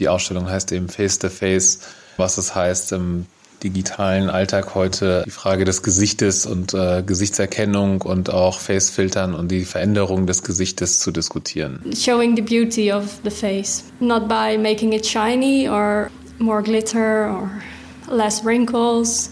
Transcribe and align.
Die 0.00 0.08
Ausstellung 0.08 0.50
heißt 0.50 0.72
eben 0.72 0.88
Face 0.88 1.20
to 1.20 1.28
Face, 1.28 1.78
was 2.16 2.36
es 2.36 2.52
heißt 2.52 2.90
im 2.90 3.26
digitalen 3.62 4.28
Alltag 4.28 4.74
heute, 4.74 5.22
die 5.24 5.30
Frage 5.30 5.64
des 5.64 5.84
Gesichtes 5.84 6.46
und 6.46 6.74
äh, 6.74 7.04
Gesichtserkennung 7.06 8.02
und 8.02 8.28
auch 8.28 8.58
Facefiltern 8.58 9.34
und 9.34 9.52
die 9.52 9.64
Veränderung 9.64 10.26
des 10.26 10.42
Gesichtes 10.42 10.98
zu 10.98 11.12
diskutieren. 11.12 11.78
Showing 11.96 12.34
the 12.34 12.42
beauty 12.42 12.92
of 12.92 13.20
the 13.22 13.30
face, 13.30 13.84
not 14.00 14.28
by 14.28 14.58
making 14.58 14.92
it 14.92 15.06
shiny 15.06 15.68
or 15.68 16.10
more 16.40 16.60
glitter 16.60 17.30
or 17.30 17.62
less 18.10 18.44
wrinkles 18.44 19.30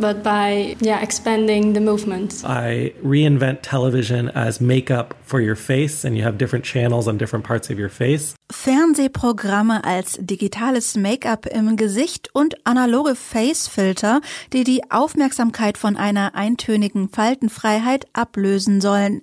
but 0.00 0.24
by 0.24 0.76
yeah 0.80 1.00
expanding 1.00 1.72
the 1.72 1.80
movement. 1.80 2.42
I 2.44 2.92
reinvent 3.02 3.58
television 3.62 4.28
as 4.30 4.60
makeup 4.60 5.14
for 5.22 5.40
your 5.40 5.54
face 5.56 6.04
and 6.04 6.16
you 6.16 6.24
have 6.24 6.36
different 6.36 6.64
channels 6.64 7.06
on 7.06 7.16
different 7.16 7.44
parts 7.44 7.70
of 7.70 7.78
your 7.78 7.88
face. 7.88 8.34
Fernsehprogramme 8.50 9.84
als 9.84 10.18
digitales 10.20 10.96
Make-up 10.96 11.46
im 11.46 11.76
Gesicht 11.76 12.28
und 12.34 12.66
analoge 12.66 13.14
Face-Filter, 13.14 14.20
die 14.52 14.64
die 14.64 14.90
Aufmerksamkeit 14.90 15.78
von 15.78 15.96
einer 15.96 16.34
eintönigen 16.34 17.08
Faltenfreiheit 17.08 18.06
ablösen 18.12 18.82
sollen. 18.82 19.22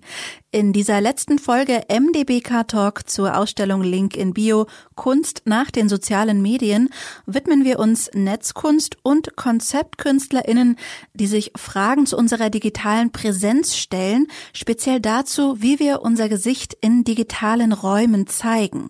In 0.53 0.73
dieser 0.73 0.99
letzten 0.99 1.39
Folge 1.39 1.83
MDBK 1.87 2.67
Talk 2.67 3.09
zur 3.09 3.37
Ausstellung 3.37 3.83
Link 3.83 4.17
in 4.17 4.33
Bio 4.33 4.67
Kunst 4.95 5.43
nach 5.45 5.71
den 5.71 5.87
sozialen 5.87 6.41
Medien 6.41 6.89
widmen 7.25 7.63
wir 7.63 7.79
uns 7.79 8.09
Netzkunst 8.13 8.97
und 9.01 9.37
KonzeptkünstlerInnen, 9.37 10.75
die 11.13 11.27
sich 11.27 11.53
Fragen 11.55 12.05
zu 12.05 12.17
unserer 12.17 12.49
digitalen 12.49 13.13
Präsenz 13.13 13.77
stellen, 13.77 14.27
speziell 14.51 14.99
dazu, 14.99 15.61
wie 15.61 15.79
wir 15.79 16.01
unser 16.01 16.27
Gesicht 16.27 16.75
in 16.81 17.05
digitalen 17.05 17.71
Räumen 17.71 18.27
zeigen. 18.27 18.89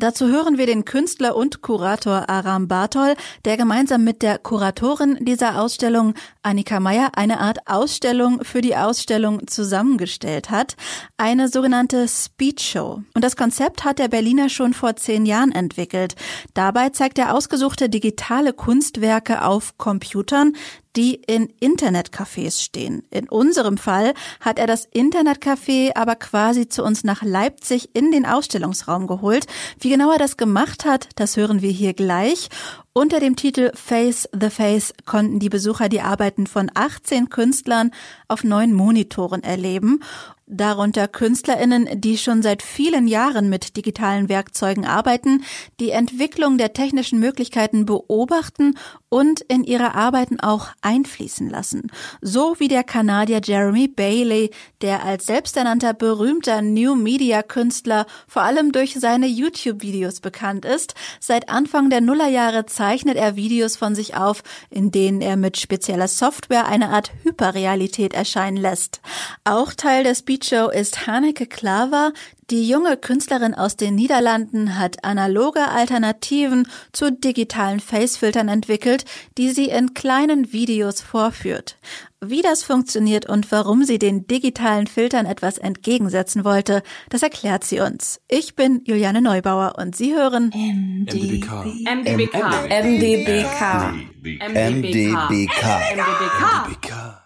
Dazu 0.00 0.28
hören 0.28 0.58
wir 0.58 0.66
den 0.66 0.84
Künstler 0.84 1.34
und 1.34 1.60
Kurator 1.60 2.30
Aram 2.30 2.68
Bartol, 2.68 3.16
der 3.44 3.56
gemeinsam 3.56 4.04
mit 4.04 4.22
der 4.22 4.38
Kuratorin 4.38 5.18
dieser 5.24 5.60
Ausstellung, 5.60 6.14
Annika 6.40 6.78
Meyer, 6.78 7.10
eine 7.16 7.40
Art 7.40 7.66
Ausstellung 7.66 8.44
für 8.44 8.60
die 8.60 8.76
Ausstellung 8.76 9.48
zusammengestellt 9.48 10.50
hat 10.50 10.76
eine 11.16 11.48
sogenannte 11.48 12.06
Speedshow. 12.06 13.02
Und 13.12 13.24
das 13.24 13.36
Konzept 13.36 13.84
hat 13.84 13.98
der 13.98 14.06
Berliner 14.06 14.48
schon 14.48 14.72
vor 14.72 14.94
zehn 14.94 15.26
Jahren 15.26 15.50
entwickelt. 15.50 16.14
Dabei 16.54 16.90
zeigt 16.90 17.18
er 17.18 17.34
ausgesuchte 17.34 17.88
digitale 17.88 18.52
Kunstwerke 18.52 19.44
auf 19.44 19.76
Computern, 19.78 20.52
die 20.96 21.14
in 21.14 21.48
Internetcafés 21.60 22.62
stehen. 22.62 23.02
In 23.10 23.28
unserem 23.28 23.78
Fall 23.78 24.14
hat 24.40 24.58
er 24.58 24.66
das 24.66 24.90
Internetcafé 24.92 25.96
aber 25.96 26.16
quasi 26.16 26.68
zu 26.68 26.82
uns 26.82 27.04
nach 27.04 27.22
Leipzig 27.22 27.90
in 27.94 28.10
den 28.10 28.26
Ausstellungsraum 28.26 29.06
geholt. 29.06 29.46
Wie 29.88 29.92
genau 29.92 30.12
er 30.12 30.18
das 30.18 30.36
gemacht 30.36 30.84
hat, 30.84 31.08
das 31.16 31.38
hören 31.38 31.62
wir 31.62 31.70
hier 31.70 31.94
gleich. 31.94 32.50
Unter 32.92 33.20
dem 33.20 33.36
Titel 33.36 33.70
Face 33.74 34.28
the 34.38 34.50
Face 34.50 34.92
konnten 35.06 35.38
die 35.38 35.48
Besucher 35.48 35.88
die 35.88 36.02
Arbeiten 36.02 36.46
von 36.46 36.70
18 36.74 37.30
Künstlern 37.30 37.92
auf 38.28 38.44
neun 38.44 38.74
Monitoren 38.74 39.42
erleben 39.42 40.00
darunter 40.48 41.08
Künstlerinnen, 41.08 42.00
die 42.00 42.18
schon 42.18 42.42
seit 42.42 42.62
vielen 42.62 43.06
Jahren 43.06 43.48
mit 43.48 43.76
digitalen 43.76 44.28
Werkzeugen 44.28 44.84
arbeiten, 44.84 45.44
die 45.80 45.90
Entwicklung 45.90 46.58
der 46.58 46.72
technischen 46.72 47.20
Möglichkeiten 47.20 47.86
beobachten 47.86 48.74
und 49.08 49.40
in 49.42 49.64
ihre 49.64 49.94
Arbeiten 49.94 50.40
auch 50.40 50.68
einfließen 50.82 51.48
lassen. 51.48 51.90
So 52.20 52.56
wie 52.58 52.68
der 52.68 52.84
Kanadier 52.84 53.40
Jeremy 53.42 53.88
Bailey, 53.88 54.50
der 54.82 55.04
als 55.04 55.26
selbsternannter 55.26 55.94
berühmter 55.94 56.62
New 56.62 56.94
Media 56.94 57.42
Künstler 57.42 58.06
vor 58.26 58.42
allem 58.42 58.72
durch 58.72 58.94
seine 58.98 59.26
YouTube-Videos 59.26 60.20
bekannt 60.20 60.64
ist. 60.64 60.94
Seit 61.20 61.48
Anfang 61.48 61.90
der 61.90 62.00
Nullerjahre 62.00 62.66
zeichnet 62.66 63.16
er 63.16 63.36
Videos 63.36 63.76
von 63.76 63.94
sich 63.94 64.16
auf, 64.16 64.42
in 64.70 64.90
denen 64.90 65.20
er 65.20 65.36
mit 65.36 65.58
spezieller 65.58 66.08
Software 66.08 66.66
eine 66.66 66.90
Art 66.90 67.12
Hyperrealität 67.22 68.12
erscheinen 68.14 68.56
lässt. 68.56 69.00
Auch 69.44 69.72
Teil 69.72 70.04
der 70.04 70.14
Speedshow 70.38 70.70
ist 70.70 71.08
Hanneke 71.08 71.46
Klaver, 71.46 72.12
die 72.48 72.68
junge 72.68 72.96
Künstlerin 72.96 73.54
aus 73.54 73.76
den 73.76 73.96
Niederlanden 73.96 74.78
hat 74.78 75.04
analoge 75.04 75.66
Alternativen 75.66 76.68
zu 76.92 77.10
digitalen 77.10 77.80
Facefiltern 77.80 78.46
entwickelt, 78.46 79.04
die 79.36 79.50
sie 79.50 79.64
in 79.64 79.94
kleinen 79.94 80.52
Videos 80.52 81.00
vorführt. 81.00 81.78
Wie 82.20 82.40
das 82.40 82.62
funktioniert 82.62 83.28
und 83.28 83.50
warum 83.50 83.82
sie 83.82 83.98
den 83.98 84.28
digitalen 84.28 84.86
Filtern 84.86 85.26
etwas 85.26 85.58
entgegensetzen 85.58 86.44
wollte, 86.44 86.84
das 87.10 87.24
erklärt 87.24 87.64
sie 87.64 87.80
uns. 87.80 88.20
Ich 88.28 88.54
bin 88.54 88.82
Juliane 88.84 89.20
Neubauer 89.20 89.74
und 89.76 89.96
Sie 89.96 90.14
hören 90.14 90.52
MDBK. 90.54 91.64
MDBK. 91.84 92.38
MDBK. 92.84 93.60
MDBK. 94.46 95.64
MDBK. 96.38 97.18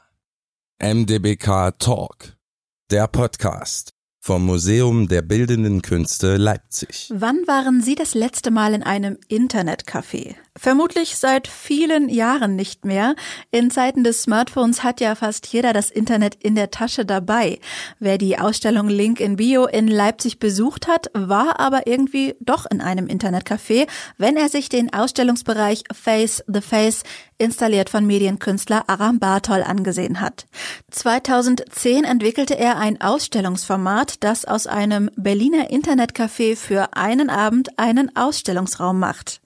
MDBK 0.80 1.78
Talk. 1.78 2.41
Der 2.91 3.06
Podcast 3.06 3.94
vom 4.20 4.44
Museum 4.44 5.09
der 5.09 5.22
Bildenden 5.22 5.81
Künste 5.81 6.37
Leipzig. 6.37 7.10
Wann 7.15 7.37
waren 7.47 7.81
Sie 7.81 7.94
das 7.94 8.15
letzte 8.15 8.50
Mal 8.50 8.75
in 8.75 8.82
einem 8.82 9.19
Internetcafé? 9.31 10.34
Vermutlich 10.54 11.16
seit 11.16 11.48
vielen 11.48 12.10
Jahren 12.10 12.56
nicht 12.56 12.84
mehr. 12.84 13.14
In 13.50 13.70
Zeiten 13.70 14.04
des 14.04 14.22
Smartphones 14.22 14.84
hat 14.84 15.00
ja 15.00 15.14
fast 15.14 15.46
jeder 15.46 15.72
das 15.72 15.90
Internet 15.90 16.34
in 16.34 16.54
der 16.54 16.70
Tasche 16.70 17.06
dabei. 17.06 17.58
Wer 17.98 18.18
die 18.18 18.38
Ausstellung 18.38 18.88
Link 18.88 19.18
in 19.18 19.36
Bio 19.36 19.64
in 19.64 19.88
Leipzig 19.88 20.38
besucht 20.38 20.88
hat, 20.88 21.06
war 21.14 21.58
aber 21.58 21.86
irgendwie 21.86 22.34
doch 22.40 22.66
in 22.70 22.82
einem 22.82 23.06
Internetcafé, 23.06 23.88
wenn 24.18 24.36
er 24.36 24.50
sich 24.50 24.68
den 24.68 24.92
Ausstellungsbereich 24.92 25.84
Face 25.90 26.44
the 26.46 26.60
Face 26.60 27.02
installiert 27.38 27.88
von 27.88 28.06
Medienkünstler 28.06 28.84
Aram 28.88 29.19
Bartol 29.19 29.62
angesehen 29.62 30.20
hat. 30.20 30.46
2010 30.90 32.04
entwickelte 32.04 32.58
er 32.58 32.78
ein 32.78 33.00
Ausstellungsformat, 33.00 34.22
das 34.22 34.44
aus 34.44 34.66
einem 34.66 35.10
Berliner 35.16 35.70
Internetcafé 35.70 36.56
für 36.56 36.94
einen 36.94 37.30
Abend 37.30 37.78
einen 37.78 38.14
Ausstellungsraum 38.14 38.98
macht. 38.98 39.40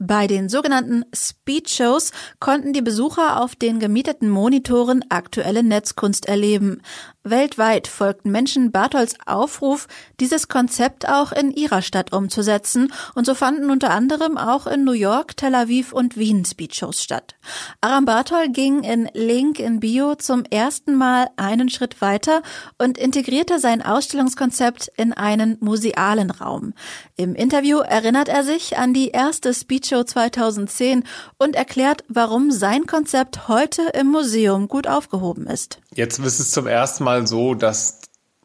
Bei 0.00 0.26
den 0.26 0.48
sogenannten 0.48 1.04
Speedshows 1.14 2.10
konnten 2.40 2.72
die 2.72 2.82
Besucher 2.82 3.40
auf 3.40 3.54
den 3.54 3.78
gemieteten 3.78 4.28
Monitoren 4.28 5.04
aktuelle 5.08 5.62
Netzkunst 5.62 6.26
erleben. 6.26 6.82
Weltweit 7.26 7.88
folgten 7.88 8.30
Menschen 8.30 8.70
Bartholds 8.70 9.16
Aufruf, 9.24 9.88
dieses 10.20 10.48
Konzept 10.48 11.08
auch 11.08 11.32
in 11.32 11.50
ihrer 11.50 11.80
Stadt 11.80 12.12
umzusetzen, 12.12 12.92
und 13.14 13.24
so 13.24 13.34
fanden 13.34 13.70
unter 13.70 13.90
anderem 13.90 14.36
auch 14.36 14.66
in 14.66 14.84
New 14.84 14.92
York, 14.92 15.34
Tel 15.38 15.54
Aviv 15.54 15.94
und 15.94 16.18
Wien 16.18 16.44
Speedshows 16.44 17.02
statt. 17.02 17.34
Aram 17.80 18.04
Barthol 18.04 18.50
ging 18.50 18.82
in 18.82 19.08
Link 19.14 19.58
in 19.58 19.80
Bio 19.80 20.16
zum 20.16 20.44
ersten 20.44 20.96
Mal 20.96 21.28
einen 21.36 21.70
Schritt 21.70 22.02
weiter 22.02 22.42
und 22.76 22.98
integrierte 22.98 23.58
sein 23.58 23.80
Ausstellungskonzept 23.80 24.92
in 24.98 25.14
einen 25.14 25.56
musealen 25.60 26.30
Raum. 26.30 26.74
Im 27.16 27.34
Interview 27.34 27.78
erinnert 27.78 28.28
er 28.28 28.44
sich 28.44 28.76
an 28.76 28.92
die 28.92 29.08
erste 29.08 29.54
Speedshow 29.54 30.04
2010 30.04 31.04
und 31.38 31.56
erklärt, 31.56 32.04
warum 32.08 32.50
sein 32.50 32.86
Konzept 32.86 33.48
heute 33.48 33.80
im 33.98 34.08
Museum 34.08 34.68
gut 34.68 34.86
aufgehoben 34.86 35.46
ist. 35.46 35.78
Jetzt 35.94 36.18
ist 36.18 36.40
es 36.40 36.50
zum 36.50 36.66
ersten 36.66 37.04
Mal 37.04 37.13
so, 37.22 37.54
dass 37.54 38.00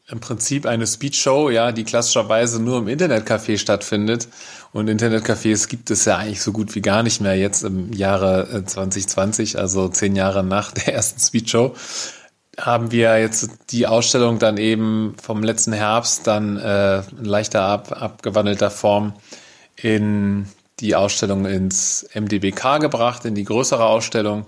im 0.09 0.19
Prinzip 0.19 0.66
eine 0.66 0.88
Speedshow, 0.88 1.50
ja, 1.50 1.72
die 1.72 1.84
klassischerweise 1.84 2.62
nur 2.62 2.80
im 2.80 2.88
Internetcafé 2.88 3.57
stattfindet. 3.57 4.28
Und 4.72 4.90
Internetcafés 4.90 5.68
gibt 5.68 5.91
es 5.91 6.06
ja 6.06 6.18
eigentlich 6.18 6.41
so 6.41 6.52
gut 6.52 6.74
wie 6.75 6.81
gar 6.81 7.03
nicht 7.03 7.22
mehr 7.22 7.35
jetzt 7.35 7.63
im 7.63 7.94
Jahre 7.94 8.63
2020, 8.66 9.56
äh, 9.56 9.58
also 9.59 9.88
zehn 9.90 10.16
Jahre 10.16 10.44
nach 10.44 10.72
der 10.74 10.94
ersten 10.94 11.19
Speedshow. 11.19 11.75
Haben 12.59 12.91
wir 12.91 13.19
jetzt 13.19 13.50
die 13.69 13.88
Ausstellung 13.88 14.40
dann 14.40 14.58
eben 14.58 15.16
vom 15.22 15.44
letzten 15.44 15.74
Herbst 15.74 16.28
dann 16.28 16.58
äh, 16.58 17.00
in 17.00 17.25
leichter 17.25 17.62
ab, 17.62 18.02
abgewandelter 18.02 18.72
Form 18.72 19.13
in 19.75 20.47
die 20.79 20.96
Ausstellung 20.96 21.46
ins 21.46 22.08
MDBK 22.14 22.79
gebracht, 22.79 23.26
in 23.26 23.35
die 23.35 23.46
größere 23.46 23.85
Ausstellung. 23.85 24.46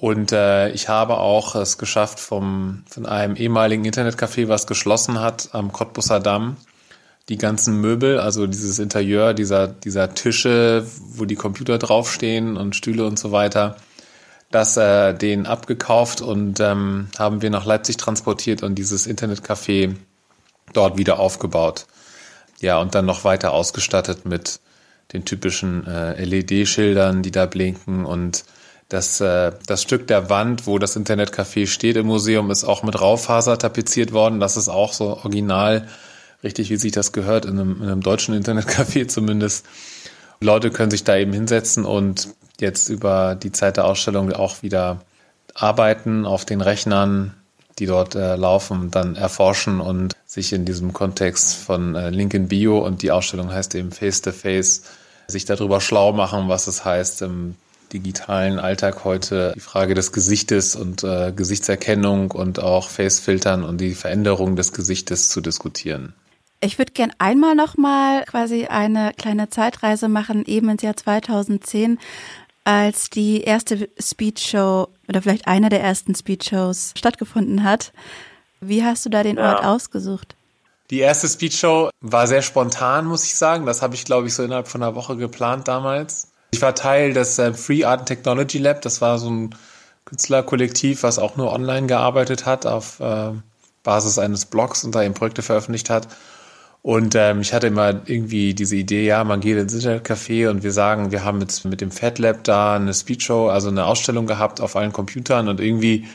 Und 0.00 0.32
äh, 0.32 0.70
ich 0.70 0.88
habe 0.88 1.18
auch 1.18 1.54
es 1.54 1.76
geschafft, 1.76 2.20
vom, 2.20 2.84
von 2.88 3.04
einem 3.04 3.36
ehemaligen 3.36 3.84
Internetcafé, 3.84 4.48
was 4.48 4.66
geschlossen 4.66 5.20
hat, 5.20 5.50
am 5.52 5.72
Cottbusser 5.72 6.20
Damm, 6.20 6.56
die 7.28 7.36
ganzen 7.36 7.82
Möbel, 7.82 8.18
also 8.18 8.46
dieses 8.46 8.78
Interieur 8.78 9.34
dieser, 9.34 9.68
dieser 9.68 10.14
Tische, 10.14 10.86
wo 11.10 11.26
die 11.26 11.34
Computer 11.34 11.76
draufstehen 11.76 12.56
und 12.56 12.74
Stühle 12.74 13.04
und 13.04 13.18
so 13.18 13.30
weiter, 13.30 13.76
das 14.50 14.78
äh, 14.78 15.12
den 15.12 15.44
abgekauft 15.44 16.22
und 16.22 16.60
ähm, 16.60 17.08
haben 17.18 17.42
wir 17.42 17.50
nach 17.50 17.66
Leipzig 17.66 17.98
transportiert 17.98 18.62
und 18.62 18.76
dieses 18.76 19.06
Internetcafé 19.06 19.96
dort 20.72 20.96
wieder 20.96 21.18
aufgebaut. 21.18 21.84
Ja, 22.62 22.78
und 22.78 22.94
dann 22.94 23.04
noch 23.04 23.24
weiter 23.24 23.52
ausgestattet 23.52 24.24
mit 24.24 24.60
den 25.12 25.26
typischen 25.26 25.86
äh, 25.86 26.24
LED-Schildern, 26.24 27.22
die 27.22 27.32
da 27.32 27.44
blinken 27.44 28.06
und 28.06 28.44
das, 28.90 29.20
äh, 29.20 29.52
das 29.66 29.82
Stück 29.82 30.08
der 30.08 30.28
Wand, 30.28 30.66
wo 30.66 30.78
das 30.78 30.96
Internetcafé 30.96 31.66
steht 31.66 31.96
im 31.96 32.06
Museum, 32.06 32.50
ist 32.50 32.64
auch 32.64 32.82
mit 32.82 33.00
Raufaser 33.00 33.56
tapeziert 33.56 34.12
worden. 34.12 34.40
Das 34.40 34.56
ist 34.56 34.68
auch 34.68 34.92
so 34.92 35.16
original, 35.18 35.86
richtig 36.42 36.70
wie 36.70 36.76
sich 36.76 36.92
das 36.92 37.12
gehört, 37.12 37.44
in 37.44 37.58
einem, 37.58 37.82
in 37.82 37.88
einem 37.88 38.02
deutschen 38.02 38.34
Internetcafé 38.34 39.06
zumindest. 39.08 39.64
Leute 40.40 40.70
können 40.70 40.90
sich 40.90 41.04
da 41.04 41.16
eben 41.16 41.32
hinsetzen 41.32 41.84
und 41.84 42.28
jetzt 42.58 42.88
über 42.88 43.36
die 43.36 43.52
Zeit 43.52 43.76
der 43.76 43.84
Ausstellung 43.84 44.32
auch 44.32 44.62
wieder 44.62 45.02
arbeiten 45.54 46.26
auf 46.26 46.44
den 46.44 46.60
Rechnern, 46.60 47.34
die 47.78 47.86
dort 47.86 48.16
äh, 48.16 48.34
laufen, 48.34 48.90
dann 48.90 49.14
erforschen 49.14 49.80
und 49.80 50.16
sich 50.26 50.52
in 50.52 50.64
diesem 50.64 50.92
Kontext 50.92 51.54
von 51.54 51.94
äh, 51.94 52.10
Link 52.10 52.34
in 52.34 52.48
Bio 52.48 52.78
und 52.84 53.02
die 53.02 53.12
Ausstellung 53.12 53.52
heißt 53.52 53.74
eben 53.76 53.92
Face 53.92 54.20
to 54.20 54.32
Face, 54.32 54.82
sich 55.28 55.44
darüber 55.44 55.80
schlau 55.80 56.12
machen, 56.12 56.48
was 56.48 56.66
es 56.66 56.84
heißt 56.84 57.22
im 57.22 57.54
digitalen 57.92 58.58
Alltag 58.58 59.04
heute, 59.04 59.52
die 59.54 59.60
Frage 59.60 59.94
des 59.94 60.12
Gesichtes 60.12 60.76
und 60.76 61.04
äh, 61.04 61.32
Gesichtserkennung 61.32 62.30
und 62.30 62.60
auch 62.60 62.88
Facefiltern 62.88 63.64
und 63.64 63.80
die 63.80 63.94
Veränderung 63.94 64.56
des 64.56 64.72
Gesichtes 64.72 65.28
zu 65.28 65.40
diskutieren. 65.40 66.14
Ich 66.60 66.78
würde 66.78 66.92
gern 66.92 67.12
einmal 67.18 67.54
noch 67.54 67.76
mal 67.76 68.24
quasi 68.24 68.66
eine 68.66 69.12
kleine 69.16 69.48
Zeitreise 69.48 70.08
machen, 70.08 70.44
eben 70.44 70.68
ins 70.68 70.82
Jahr 70.82 70.96
2010, 70.96 71.98
als 72.64 73.08
die 73.08 73.42
erste 73.42 73.88
Speedshow 73.98 74.88
oder 75.08 75.22
vielleicht 75.22 75.46
eine 75.46 75.70
der 75.70 75.80
ersten 75.80 76.14
Speedshows 76.14 76.92
stattgefunden 76.96 77.64
hat. 77.64 77.92
Wie 78.60 78.84
hast 78.84 79.06
du 79.06 79.10
da 79.10 79.22
den 79.22 79.36
ja. 79.36 79.54
Ort 79.54 79.64
ausgesucht? 79.64 80.36
Die 80.90 80.98
erste 80.98 81.28
Speedshow 81.28 81.88
war 82.00 82.26
sehr 82.26 82.42
spontan, 82.42 83.06
muss 83.06 83.24
ich 83.24 83.36
sagen. 83.36 83.64
Das 83.64 83.80
habe 83.80 83.94
ich, 83.94 84.04
glaube 84.04 84.26
ich, 84.26 84.34
so 84.34 84.42
innerhalb 84.42 84.68
von 84.68 84.82
einer 84.82 84.94
Woche 84.94 85.16
geplant 85.16 85.68
damals. 85.68 86.29
Ich 86.50 86.62
war 86.62 86.74
Teil 86.74 87.12
des 87.12 87.38
äh, 87.38 87.52
Free 87.54 87.84
Art 87.84 88.00
and 88.00 88.08
Technology 88.08 88.58
Lab. 88.58 88.82
Das 88.82 89.00
war 89.00 89.18
so 89.18 89.30
ein 89.30 89.54
Künstlerkollektiv, 90.04 91.02
was 91.02 91.18
auch 91.18 91.36
nur 91.36 91.52
online 91.52 91.86
gearbeitet 91.86 92.46
hat, 92.46 92.66
auf 92.66 93.00
äh, 93.00 93.32
Basis 93.82 94.18
eines 94.18 94.46
Blogs 94.46 94.84
und 94.84 94.94
da 94.94 95.02
eben 95.02 95.14
Projekte 95.14 95.42
veröffentlicht 95.42 95.90
hat. 95.90 96.08
Und 96.82 97.14
ähm, 97.14 97.42
ich 97.42 97.52
hatte 97.52 97.66
immer 97.66 98.00
irgendwie 98.06 98.54
diese 98.54 98.74
Idee, 98.74 99.04
ja, 99.04 99.22
man 99.22 99.40
geht 99.40 99.58
ins 99.58 99.74
Internetcafé 99.74 100.48
und 100.48 100.62
wir 100.62 100.72
sagen, 100.72 101.12
wir 101.12 101.24
haben 101.24 101.40
jetzt 101.40 101.64
mit 101.66 101.82
dem 101.82 101.90
Fat 101.90 102.18
Lab 102.18 102.42
da 102.44 102.74
eine 102.74 102.94
Speedshow, 102.94 103.48
also 103.48 103.68
eine 103.68 103.84
Ausstellung 103.84 104.26
gehabt 104.26 104.62
auf 104.62 104.76
allen 104.76 104.92
Computern 104.92 105.48
und 105.48 105.60
irgendwie 105.60 106.08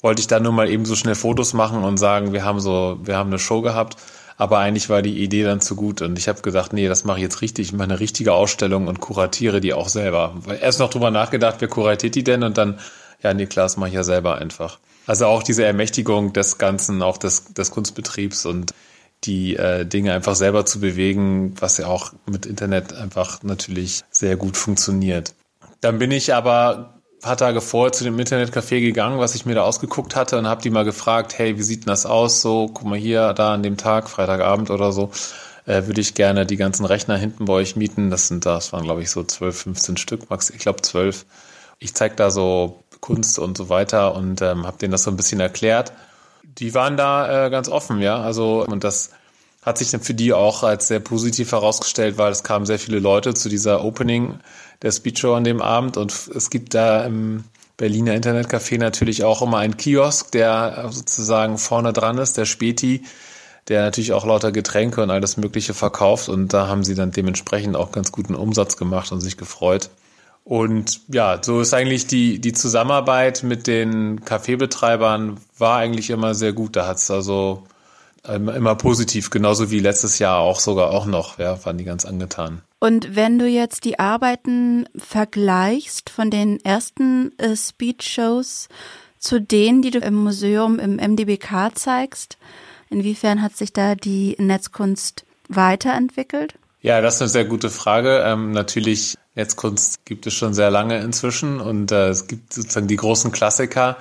wollte 0.00 0.20
ich 0.20 0.26
da 0.26 0.40
nur 0.40 0.52
mal 0.52 0.70
eben 0.70 0.86
so 0.86 0.96
schnell 0.96 1.14
Fotos 1.14 1.52
machen 1.52 1.84
und 1.84 1.98
sagen, 1.98 2.32
wir 2.32 2.44
haben 2.44 2.60
so, 2.60 2.98
wir 3.02 3.16
haben 3.16 3.28
eine 3.28 3.38
Show 3.38 3.60
gehabt. 3.60 3.96
Aber 4.36 4.58
eigentlich 4.58 4.90
war 4.90 5.02
die 5.02 5.22
Idee 5.22 5.44
dann 5.44 5.60
zu 5.60 5.76
gut 5.76 6.02
und 6.02 6.18
ich 6.18 6.28
habe 6.28 6.42
gesagt, 6.42 6.72
nee, 6.72 6.88
das 6.88 7.04
mache 7.04 7.18
ich 7.18 7.22
jetzt 7.22 7.40
richtig, 7.40 7.68
ich 7.68 7.72
mache 7.72 7.84
eine 7.84 8.00
richtige 8.00 8.34
Ausstellung 8.34 8.86
und 8.86 9.00
kuratiere 9.00 9.60
die 9.60 9.72
auch 9.72 9.88
selber. 9.88 10.34
Erst 10.60 10.78
noch 10.78 10.90
drüber 10.90 11.10
nachgedacht, 11.10 11.56
wer 11.60 11.68
kuratiert 11.68 12.14
die 12.14 12.24
denn 12.24 12.42
und 12.42 12.58
dann, 12.58 12.78
ja, 13.22 13.32
nee, 13.32 13.46
klar, 13.46 13.64
das 13.64 13.76
mache 13.76 13.88
ich 13.88 13.94
ja 13.94 14.04
selber 14.04 14.36
einfach. 14.36 14.78
Also 15.06 15.26
auch 15.26 15.42
diese 15.42 15.64
Ermächtigung 15.64 16.32
des 16.32 16.58
Ganzen, 16.58 17.00
auch 17.00 17.16
des, 17.16 17.54
des 17.54 17.70
Kunstbetriebs 17.70 18.44
und 18.44 18.74
die 19.24 19.56
äh, 19.56 19.86
Dinge 19.86 20.12
einfach 20.12 20.34
selber 20.34 20.66
zu 20.66 20.80
bewegen, 20.80 21.54
was 21.58 21.78
ja 21.78 21.86
auch 21.86 22.12
mit 22.26 22.44
Internet 22.44 22.92
einfach 22.92 23.42
natürlich 23.42 24.02
sehr 24.10 24.36
gut 24.36 24.56
funktioniert. 24.56 25.34
Dann 25.80 25.98
bin 25.98 26.10
ich 26.10 26.34
aber 26.34 26.95
paar 27.20 27.36
Tage 27.36 27.60
vorher 27.60 27.92
zu 27.92 28.04
dem 28.04 28.18
Internetcafé 28.18 28.80
gegangen, 28.80 29.18
was 29.18 29.34
ich 29.34 29.46
mir 29.46 29.54
da 29.54 29.62
ausgeguckt 29.62 30.16
hatte 30.16 30.38
und 30.38 30.46
habe 30.46 30.62
die 30.62 30.70
mal 30.70 30.84
gefragt, 30.84 31.38
hey, 31.38 31.58
wie 31.58 31.62
sieht 31.62 31.80
denn 31.80 31.88
das 31.88 32.06
aus? 32.06 32.42
So, 32.42 32.68
guck 32.72 32.86
mal 32.86 32.98
hier, 32.98 33.32
da 33.32 33.54
an 33.54 33.62
dem 33.62 33.76
Tag, 33.76 34.08
Freitagabend 34.08 34.70
oder 34.70 34.92
so, 34.92 35.10
äh, 35.66 35.86
würde 35.86 36.00
ich 36.00 36.14
gerne 36.14 36.46
die 36.46 36.56
ganzen 36.56 36.84
Rechner 36.84 37.16
hinten 37.16 37.46
bei 37.46 37.54
euch 37.54 37.76
mieten. 37.76 38.10
Das 38.10 38.28
sind, 38.28 38.46
das 38.46 38.72
waren 38.72 38.84
glaube 38.84 39.02
ich 39.02 39.10
so 39.10 39.22
12, 39.24 39.62
15 39.62 39.96
Stück, 39.96 40.30
Max, 40.30 40.50
ich 40.50 40.58
glaube 40.58 40.82
12. 40.82 41.26
Ich 41.78 41.94
zeige 41.94 42.16
da 42.16 42.30
so 42.30 42.82
Kunst 43.00 43.38
und 43.38 43.56
so 43.56 43.68
weiter 43.68 44.14
und 44.14 44.40
ähm, 44.42 44.66
habe 44.66 44.78
denen 44.78 44.92
das 44.92 45.04
so 45.04 45.10
ein 45.10 45.16
bisschen 45.16 45.40
erklärt 45.40 45.92
die 46.58 46.74
waren 46.74 46.96
da 46.96 47.46
äh, 47.46 47.50
ganz 47.50 47.68
offen, 47.68 48.00
ja. 48.00 48.20
Also, 48.20 48.64
und 48.66 48.84
das 48.84 49.10
hat 49.66 49.78
sich 49.78 49.90
dann 49.90 50.00
für 50.00 50.14
die 50.14 50.32
auch 50.32 50.62
als 50.62 50.86
sehr 50.86 51.00
positiv 51.00 51.50
herausgestellt, 51.50 52.16
weil 52.18 52.30
es 52.30 52.44
kamen 52.44 52.64
sehr 52.66 52.78
viele 52.78 53.00
Leute 53.00 53.34
zu 53.34 53.48
dieser 53.48 53.84
Opening 53.84 54.38
der 54.80 54.92
Speedshow 54.92 55.34
an 55.34 55.42
dem 55.42 55.60
Abend 55.60 55.96
und 55.96 56.12
es 56.34 56.50
gibt 56.50 56.72
da 56.74 57.04
im 57.04 57.42
Berliner 57.76 58.14
Internetcafé 58.14 58.78
natürlich 58.78 59.24
auch 59.24 59.42
immer 59.42 59.58
einen 59.58 59.76
Kiosk, 59.76 60.30
der 60.30 60.88
sozusagen 60.90 61.58
vorne 61.58 61.92
dran 61.92 62.16
ist, 62.16 62.38
der 62.38 62.44
Späti, 62.44 63.02
der 63.68 63.82
natürlich 63.82 64.12
auch 64.12 64.24
lauter 64.24 64.52
Getränke 64.52 65.02
und 65.02 65.10
alles 65.10 65.36
Mögliche 65.36 65.74
verkauft 65.74 66.28
und 66.28 66.54
da 66.54 66.68
haben 66.68 66.84
sie 66.84 66.94
dann 66.94 67.10
dementsprechend 67.10 67.76
auch 67.76 67.90
ganz 67.90 68.12
guten 68.12 68.36
Umsatz 68.36 68.76
gemacht 68.76 69.10
und 69.10 69.20
sich 69.20 69.36
gefreut. 69.36 69.90
Und 70.44 71.00
ja, 71.08 71.40
so 71.42 71.60
ist 71.60 71.74
eigentlich 71.74 72.06
die, 72.06 72.38
die 72.38 72.52
Zusammenarbeit 72.52 73.42
mit 73.42 73.66
den 73.66 74.24
Kaffeebetreibern 74.24 75.38
war 75.58 75.78
eigentlich 75.78 76.10
immer 76.10 76.36
sehr 76.36 76.52
gut. 76.52 76.76
Da 76.76 76.86
hat 76.86 76.98
es 76.98 77.10
also 77.10 77.64
immer 78.34 78.74
positiv, 78.74 79.30
genauso 79.30 79.70
wie 79.70 79.80
letztes 79.80 80.18
Jahr 80.18 80.38
auch 80.38 80.60
sogar 80.60 80.90
auch 80.90 81.06
noch, 81.06 81.38
ja, 81.38 81.64
waren 81.64 81.78
die 81.78 81.84
ganz 81.84 82.04
angetan. 82.04 82.62
Und 82.78 83.16
wenn 83.16 83.38
du 83.38 83.46
jetzt 83.46 83.84
die 83.84 83.98
Arbeiten 83.98 84.86
vergleichst 84.96 86.10
von 86.10 86.30
den 86.30 86.62
ersten 86.64 87.36
äh, 87.38 87.56
Speed-Shows 87.56 88.68
zu 89.18 89.40
denen, 89.40 89.82
die 89.82 89.90
du 89.90 89.98
im 89.98 90.14
Museum 90.14 90.78
im 90.78 90.96
MDBK 90.96 91.70
zeigst, 91.74 92.36
inwiefern 92.90 93.42
hat 93.42 93.56
sich 93.56 93.72
da 93.72 93.94
die 93.94 94.36
Netzkunst 94.38 95.24
weiterentwickelt? 95.48 96.54
Ja, 96.82 97.00
das 97.00 97.16
ist 97.16 97.22
eine 97.22 97.28
sehr 97.30 97.44
gute 97.46 97.70
Frage. 97.70 98.22
Ähm, 98.24 98.52
natürlich, 98.52 99.16
Netzkunst 99.34 100.04
gibt 100.04 100.26
es 100.26 100.34
schon 100.34 100.54
sehr 100.54 100.70
lange 100.70 100.98
inzwischen 101.00 101.60
und 101.60 101.90
äh, 101.90 102.10
es 102.10 102.26
gibt 102.26 102.52
sozusagen 102.52 102.86
die 102.86 102.96
großen 102.96 103.32
Klassiker. 103.32 103.96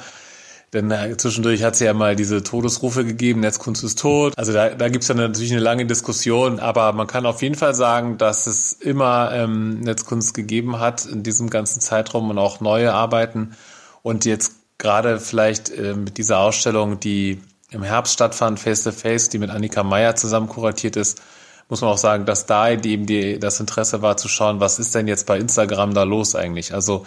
Denn 0.74 0.92
äh, 0.92 1.16
zwischendurch 1.18 1.64
hat 1.64 1.76
es 1.76 1.80
ja 1.80 1.94
mal 1.94 2.16
diese 2.16 2.44
Todesrufe 2.44 3.06
gegeben, 3.06 3.40
Netzkunst 3.40 3.84
ist 3.84 4.00
tot. 4.00 4.34
Also 4.38 4.52
da, 4.52 4.70
da 4.70 4.90
gibt 4.90 5.04
es 5.04 5.08
ja 5.08 5.16
natürlich 5.16 5.52
eine 5.52 5.62
lange 5.62 5.86
Diskussion, 5.86 6.60
aber 6.60 6.92
man 6.94 7.08
kann 7.08 7.26
auf 7.26 7.42
jeden 7.42 7.56
Fall 7.56 7.76
sagen, 7.76 8.18
dass 8.18 8.48
es 8.48 8.74
immer 8.74 9.32
ähm, 9.34 9.80
Netzkunst 9.80 10.34
gegeben 10.34 10.80
hat 10.80 11.06
in 11.06 11.24
diesem 11.24 11.50
ganzen 11.50 11.82
Zeitraum 11.82 12.30
und 12.30 12.38
auch 12.38 12.60
neue 12.60 12.94
Arbeiten. 12.94 13.56
Und 14.02 14.26
jetzt 14.26 14.54
gerade 14.78 15.20
vielleicht 15.20 15.70
äh, 15.70 15.94
mit 15.94 16.18
dieser 16.18 16.40
Ausstellung, 16.40 17.00
die 17.00 17.42
im 17.72 17.84
Herbst 17.84 18.14
stattfand, 18.14 18.60
Face 18.60 18.84
to 18.84 18.92
Face, 18.92 19.30
die 19.30 19.40
mit 19.40 19.50
Annika 19.50 19.84
Meyer 19.84 20.16
zusammen 20.16 20.48
kuratiert 20.48 20.96
ist, 20.96 21.22
muss 21.70 21.82
man 21.82 21.90
auch 21.90 21.98
sagen, 21.98 22.26
dass 22.26 22.46
da 22.46 22.70
eben 22.70 23.06
die, 23.06 23.40
das 23.40 23.60
Interesse 23.60 24.02
war 24.02 24.18
zu 24.18 24.28
schauen, 24.28 24.60
was 24.60 24.78
ist 24.78 24.94
denn 24.94 25.08
jetzt 25.08 25.26
bei 25.26 25.38
Instagram 25.40 25.94
da 25.94 26.04
los 26.04 26.36
eigentlich? 26.36 26.74
Also 26.74 27.06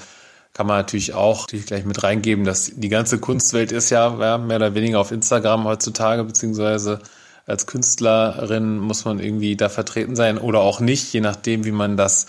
kann 0.59 0.67
man 0.67 0.79
natürlich 0.79 1.15
auch 1.15 1.43
natürlich 1.43 1.67
gleich 1.67 1.85
mit 1.85 2.03
reingeben, 2.03 2.45
dass 2.45 2.73
die 2.75 2.89
ganze 2.89 3.21
Kunstwelt 3.21 3.71
ist 3.71 3.91
ja, 3.91 4.19
ja 4.19 4.39
mehr 4.39 4.57
oder 4.57 4.75
weniger 4.75 4.99
auf 4.99 5.13
Instagram 5.13 5.63
heutzutage, 5.67 6.25
beziehungsweise 6.25 6.99
als 7.47 7.69
Künstlerin 7.69 8.79
muss 8.79 9.05
man 9.05 9.21
irgendwie 9.21 9.55
da 9.55 9.69
vertreten 9.69 10.17
sein 10.17 10.37
oder 10.37 10.59
auch 10.59 10.81
nicht, 10.81 11.13
je 11.13 11.21
nachdem, 11.21 11.65
wie 11.65 11.71
man 11.71 11.97
das 11.97 12.27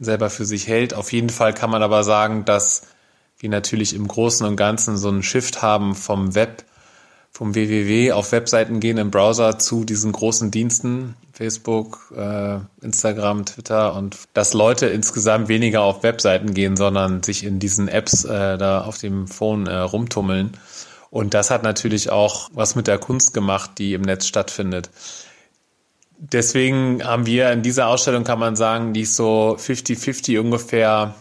selber 0.00 0.30
für 0.30 0.46
sich 0.46 0.66
hält. 0.68 0.94
Auf 0.94 1.12
jeden 1.12 1.28
Fall 1.28 1.52
kann 1.52 1.68
man 1.68 1.82
aber 1.82 2.02
sagen, 2.02 2.46
dass 2.46 2.86
wir 3.40 3.50
natürlich 3.50 3.94
im 3.94 4.08
Großen 4.08 4.46
und 4.46 4.56
Ganzen 4.56 4.96
so 4.96 5.08
einen 5.08 5.22
Shift 5.22 5.60
haben 5.60 5.94
vom 5.94 6.34
Web 6.34 6.64
vom 7.36 7.54
www 7.54 8.12
auf 8.12 8.32
Webseiten 8.32 8.80
gehen 8.80 8.96
im 8.96 9.10
Browser 9.10 9.58
zu 9.58 9.84
diesen 9.84 10.10
großen 10.10 10.50
Diensten, 10.50 11.16
Facebook, 11.34 12.10
äh, 12.16 12.60
Instagram, 12.80 13.44
Twitter 13.44 13.94
und 13.94 14.16
dass 14.32 14.54
Leute 14.54 14.86
insgesamt 14.86 15.48
weniger 15.48 15.82
auf 15.82 16.02
Webseiten 16.02 16.54
gehen, 16.54 16.78
sondern 16.78 17.22
sich 17.22 17.44
in 17.44 17.58
diesen 17.58 17.88
Apps 17.88 18.24
äh, 18.24 18.56
da 18.56 18.80
auf 18.80 18.96
dem 18.96 19.28
Phone 19.28 19.66
äh, 19.66 19.76
rumtummeln. 19.76 20.56
Und 21.10 21.34
das 21.34 21.50
hat 21.50 21.62
natürlich 21.62 22.08
auch 22.08 22.48
was 22.54 22.74
mit 22.74 22.86
der 22.86 22.96
Kunst 22.96 23.34
gemacht, 23.34 23.72
die 23.76 23.92
im 23.92 24.00
Netz 24.00 24.26
stattfindet. 24.26 24.88
Deswegen 26.16 27.04
haben 27.04 27.26
wir 27.26 27.52
in 27.52 27.60
dieser 27.60 27.88
Ausstellung, 27.88 28.24
kann 28.24 28.38
man 28.38 28.56
sagen, 28.56 28.94
die 28.94 29.02
ist 29.02 29.14
so 29.14 29.58
50-50 29.60 30.40
ungefähr 30.40 31.14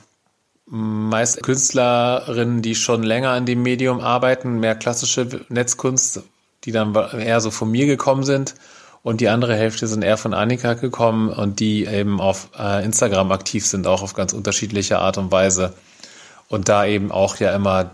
meist 0.66 1.44
Künstlerinnen, 1.44 2.62
die 2.62 2.76
schon 2.76 3.04
länger 3.04 3.32
an 3.32 3.46
dem 3.46 3.62
Medium 3.62 4.00
arbeiten, 4.00 4.60
mehr 4.60 4.76
klassische 4.76 5.46
Netzkunst, 5.50 6.24
die 6.64 6.72
dann 6.72 6.96
eher 6.96 7.42
so 7.42 7.52
von 7.52 7.70
mir 7.70 7.86
gekommen 7.86 8.24
sind. 8.24 8.56
Und 9.04 9.22
die 9.22 9.30
andere 9.30 9.56
Hälfte 9.56 9.86
sind 9.86 10.04
eher 10.04 10.18
von 10.18 10.34
Annika 10.34 10.74
gekommen 10.74 11.30
und 11.30 11.60
die 11.60 11.86
eben 11.86 12.20
auf 12.20 12.50
äh, 12.58 12.84
Instagram 12.84 13.32
aktiv 13.32 13.66
sind, 13.66 13.86
auch 13.86 14.02
auf 14.02 14.16
ganz 14.16 14.34
unterschiedliche 14.34 14.98
Art 14.98 15.20
und 15.20 15.32
Weise. 15.32 15.74
Und 16.48 16.70
da 16.70 16.86
eben 16.86 17.12
auch 17.12 17.38
ja 17.38 17.54
immer 17.54 17.92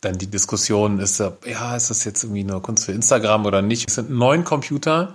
dann 0.00 0.18
die 0.18 0.28
Diskussion 0.28 0.98
ist, 0.98 1.20
ja, 1.20 1.76
ist 1.76 1.90
das 1.90 2.04
jetzt 2.04 2.24
irgendwie 2.24 2.44
nur 2.44 2.62
Kunst 2.62 2.84
für 2.84 2.92
Instagram 2.92 3.46
oder 3.46 3.62
nicht? 3.62 3.88
Es 3.88 3.96
sind 3.96 4.10
neun 4.10 4.44
Computer 4.44 5.14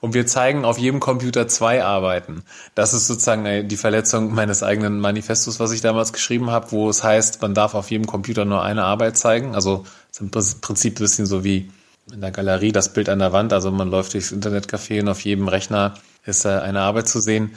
und 0.00 0.14
wir 0.14 0.26
zeigen 0.26 0.64
auf 0.64 0.78
jedem 0.78 1.00
Computer 1.00 1.48
zwei 1.48 1.82
Arbeiten. 1.82 2.44
Das 2.74 2.94
ist 2.94 3.06
sozusagen 3.06 3.46
äh, 3.46 3.64
die 3.64 3.76
Verletzung 3.76 4.32
meines 4.34 4.62
eigenen 4.62 5.00
Manifestos, 5.00 5.58
was 5.58 5.72
ich 5.72 5.80
damals 5.80 6.12
geschrieben 6.12 6.50
habe, 6.50 6.70
wo 6.72 6.88
es 6.88 7.02
heißt, 7.02 7.42
man 7.42 7.54
darf 7.54 7.74
auf 7.74 7.90
jedem 7.90 8.06
Computer 8.06 8.44
nur 8.44 8.62
eine 8.62 8.84
Arbeit 8.84 9.16
zeigen. 9.16 9.54
Also 9.54 9.84
ist 10.10 10.20
im 10.20 10.30
Prinzip 10.30 10.96
ein 10.96 11.02
bisschen 11.02 11.26
so 11.26 11.44
wie 11.44 11.70
in 12.12 12.20
der 12.20 12.30
Galerie 12.30 12.72
das 12.72 12.92
Bild 12.92 13.08
an 13.08 13.18
der 13.18 13.32
Wand. 13.32 13.52
Also 13.52 13.70
man 13.70 13.90
läuft 13.90 14.14
durchs 14.14 14.32
Internetcafé 14.32 15.00
und 15.00 15.08
auf 15.08 15.20
jedem 15.20 15.48
Rechner 15.48 15.94
ist 16.24 16.44
äh, 16.44 16.48
eine 16.50 16.80
Arbeit 16.80 17.08
zu 17.08 17.20
sehen. 17.20 17.54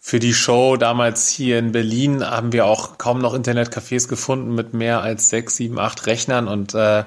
Für 0.00 0.18
die 0.18 0.34
Show 0.34 0.76
damals 0.76 1.28
hier 1.28 1.58
in 1.58 1.72
Berlin 1.72 2.22
haben 2.22 2.52
wir 2.52 2.66
auch 2.66 2.98
kaum 2.98 3.20
noch 3.20 3.34
Internetcafés 3.34 4.06
gefunden 4.06 4.54
mit 4.54 4.74
mehr 4.74 5.00
als 5.00 5.30
sechs, 5.30 5.56
sieben, 5.56 5.78
acht 5.78 6.06
Rechnern 6.06 6.46
und 6.46 6.74
äh, 6.74 7.04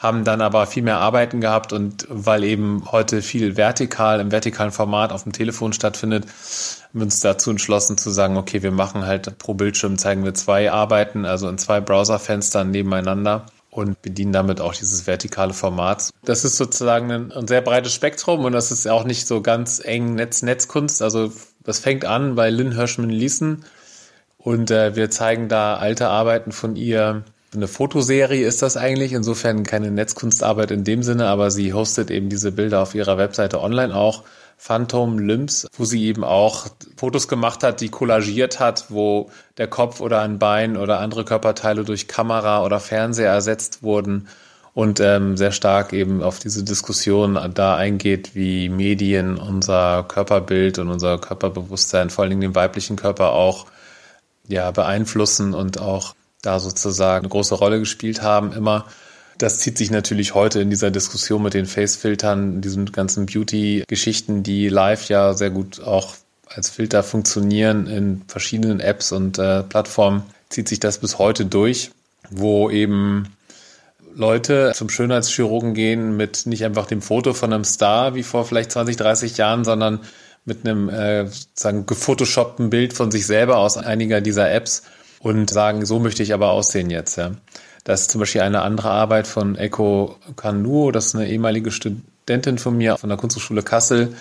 haben 0.00 0.24
dann 0.24 0.40
aber 0.40 0.66
viel 0.66 0.82
mehr 0.82 0.96
Arbeiten 0.96 1.42
gehabt 1.42 1.74
und 1.74 2.06
weil 2.08 2.42
eben 2.42 2.84
heute 2.90 3.20
viel 3.20 3.58
vertikal 3.58 4.18
im 4.18 4.32
vertikalen 4.32 4.72
Format 4.72 5.12
auf 5.12 5.24
dem 5.24 5.32
Telefon 5.32 5.74
stattfindet, 5.74 6.24
haben 6.88 7.02
uns 7.02 7.20
dazu 7.20 7.50
entschlossen 7.50 7.98
zu 7.98 8.08
sagen, 8.08 8.38
okay, 8.38 8.62
wir 8.62 8.72
machen 8.72 9.04
halt 9.04 9.36
pro 9.36 9.52
Bildschirm 9.52 9.98
zeigen 9.98 10.24
wir 10.24 10.32
zwei 10.32 10.72
Arbeiten, 10.72 11.26
also 11.26 11.50
in 11.50 11.58
zwei 11.58 11.82
Browserfenstern 11.82 12.70
nebeneinander 12.70 13.44
und 13.68 14.00
bedienen 14.00 14.32
damit 14.32 14.62
auch 14.62 14.74
dieses 14.74 15.06
vertikale 15.06 15.52
Format. 15.52 16.08
Das 16.24 16.46
ist 16.46 16.56
sozusagen 16.56 17.12
ein, 17.12 17.30
ein 17.30 17.46
sehr 17.46 17.60
breites 17.60 17.92
Spektrum 17.92 18.46
und 18.46 18.52
das 18.52 18.72
ist 18.72 18.88
auch 18.88 19.04
nicht 19.04 19.26
so 19.26 19.42
ganz 19.42 19.82
eng 19.84 20.14
Netz-Netzkunst. 20.14 21.02
Also 21.02 21.30
das 21.62 21.78
fängt 21.78 22.06
an 22.06 22.36
bei 22.36 22.48
Lynn 22.48 22.72
Hirschman-Liesen 22.74 23.66
und 24.38 24.70
äh, 24.70 24.96
wir 24.96 25.10
zeigen 25.10 25.50
da 25.50 25.76
alte 25.76 26.08
Arbeiten 26.08 26.52
von 26.52 26.74
ihr. 26.74 27.22
Eine 27.52 27.66
Fotoserie 27.66 28.46
ist 28.46 28.62
das 28.62 28.76
eigentlich, 28.76 29.12
insofern 29.12 29.64
keine 29.64 29.90
Netzkunstarbeit 29.90 30.70
in 30.70 30.84
dem 30.84 31.02
Sinne, 31.02 31.26
aber 31.26 31.50
sie 31.50 31.72
hostet 31.72 32.10
eben 32.10 32.28
diese 32.28 32.52
Bilder 32.52 32.80
auf 32.80 32.94
ihrer 32.94 33.18
Webseite 33.18 33.60
online 33.60 33.94
auch. 33.94 34.22
Phantom 34.56 35.18
Limbs, 35.18 35.66
wo 35.76 35.84
sie 35.84 36.04
eben 36.04 36.22
auch 36.22 36.66
Fotos 36.96 37.26
gemacht 37.26 37.64
hat, 37.64 37.80
die 37.80 37.88
kollagiert 37.88 38.60
hat, 38.60 38.86
wo 38.90 39.30
der 39.56 39.66
Kopf 39.66 40.00
oder 40.00 40.20
ein 40.20 40.38
Bein 40.38 40.76
oder 40.76 41.00
andere 41.00 41.24
Körperteile 41.24 41.82
durch 41.82 42.06
Kamera 42.06 42.62
oder 42.62 42.78
Fernseher 42.78 43.32
ersetzt 43.32 43.82
wurden 43.82 44.28
und 44.74 45.00
ähm, 45.00 45.36
sehr 45.36 45.52
stark 45.52 45.92
eben 45.92 46.22
auf 46.22 46.38
diese 46.38 46.62
Diskussion 46.62 47.38
da 47.54 47.76
eingeht, 47.76 48.34
wie 48.34 48.68
Medien 48.68 49.38
unser 49.38 50.04
Körperbild 50.04 50.78
und 50.78 50.88
unser 50.88 51.18
Körperbewusstsein, 51.18 52.10
vor 52.10 52.22
allen 52.22 52.30
Dingen 52.30 52.42
den 52.42 52.54
weiblichen 52.54 52.96
Körper 52.96 53.32
auch 53.32 53.66
ja 54.46 54.70
beeinflussen 54.70 55.54
und 55.54 55.80
auch 55.80 56.14
da 56.42 56.58
sozusagen 56.60 57.24
eine 57.24 57.30
große 57.30 57.54
Rolle 57.54 57.78
gespielt 57.78 58.22
haben 58.22 58.52
immer. 58.52 58.86
Das 59.38 59.58
zieht 59.58 59.78
sich 59.78 59.90
natürlich 59.90 60.34
heute 60.34 60.60
in 60.60 60.70
dieser 60.70 60.90
Diskussion 60.90 61.42
mit 61.42 61.54
den 61.54 61.66
Face-Filtern, 61.66 62.60
diesen 62.60 62.92
ganzen 62.92 63.26
Beauty-Geschichten, 63.26 64.42
die 64.42 64.68
live 64.68 65.08
ja 65.08 65.32
sehr 65.32 65.50
gut 65.50 65.80
auch 65.80 66.14
als 66.46 66.68
Filter 66.68 67.02
funktionieren 67.02 67.86
in 67.86 68.22
verschiedenen 68.26 68.80
Apps 68.80 69.12
und 69.12 69.38
äh, 69.38 69.62
Plattformen, 69.62 70.24
zieht 70.48 70.68
sich 70.68 70.80
das 70.80 70.98
bis 70.98 71.18
heute 71.18 71.46
durch, 71.46 71.92
wo 72.30 72.68
eben 72.68 73.28
Leute 74.14 74.72
zum 74.74 74.88
Schönheitschirurgen 74.88 75.74
gehen 75.74 76.16
mit 76.16 76.46
nicht 76.46 76.64
einfach 76.64 76.86
dem 76.86 77.00
Foto 77.00 77.32
von 77.32 77.52
einem 77.52 77.64
Star 77.64 78.14
wie 78.14 78.24
vor 78.24 78.44
vielleicht 78.44 78.72
20, 78.72 78.96
30 78.96 79.36
Jahren, 79.36 79.64
sondern 79.64 80.00
mit 80.44 80.66
einem 80.66 80.88
äh, 80.88 81.26
sozusagen 81.26 81.86
gefotoshoppten 81.86 82.70
Bild 82.70 82.92
von 82.92 83.10
sich 83.10 83.26
selber 83.26 83.58
aus 83.58 83.76
einiger 83.76 84.20
dieser 84.20 84.50
Apps 84.50 84.82
und 85.20 85.50
sagen, 85.50 85.86
so 85.86 86.00
möchte 86.00 86.22
ich 86.22 86.34
aber 86.34 86.50
aussehen 86.50 86.90
jetzt. 86.90 87.16
Ja. 87.16 87.32
Das 87.84 88.02
ist 88.02 88.10
zum 88.10 88.20
Beispiel 88.20 88.40
eine 88.40 88.62
andere 88.62 88.90
Arbeit 88.90 89.26
von 89.26 89.56
Eko 89.56 90.16
Kanuo, 90.36 90.90
das 90.90 91.06
ist 91.06 91.14
eine 91.14 91.28
ehemalige 91.28 91.70
Studentin 91.70 92.58
von 92.58 92.76
mir 92.76 92.96
von 92.96 93.08
der 93.08 93.18
Kunsthochschule 93.18 93.62
Kassel, 93.62 94.14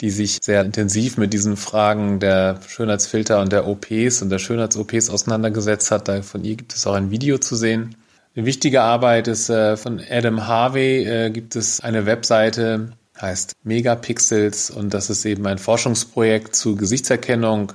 die 0.00 0.10
sich 0.10 0.38
sehr 0.42 0.62
intensiv 0.62 1.16
mit 1.16 1.32
diesen 1.32 1.56
Fragen 1.56 2.20
der 2.20 2.60
Schönheitsfilter 2.66 3.40
und 3.40 3.52
der 3.52 3.66
OPs 3.66 4.20
und 4.20 4.28
der 4.30 4.38
Schönheits-OPs 4.38 5.08
auseinandergesetzt 5.08 5.90
hat. 5.90 6.08
Da 6.08 6.22
von 6.22 6.44
ihr 6.44 6.56
gibt 6.56 6.74
es 6.74 6.86
auch 6.86 6.94
ein 6.94 7.10
Video 7.10 7.38
zu 7.38 7.56
sehen. 7.56 7.94
Eine 8.34 8.44
wichtige 8.44 8.82
Arbeit 8.82 9.28
ist 9.28 9.48
äh, 9.48 9.78
von 9.78 10.00
Adam 10.10 10.46
Harvey, 10.46 11.04
äh, 11.04 11.30
gibt 11.30 11.56
es 11.56 11.80
eine 11.80 12.04
Webseite, 12.04 12.92
heißt 13.18 13.54
Megapixels 13.64 14.70
und 14.70 14.92
das 14.92 15.08
ist 15.08 15.24
eben 15.24 15.46
ein 15.46 15.56
Forschungsprojekt 15.56 16.54
zu 16.54 16.76
Gesichtserkennung. 16.76 17.72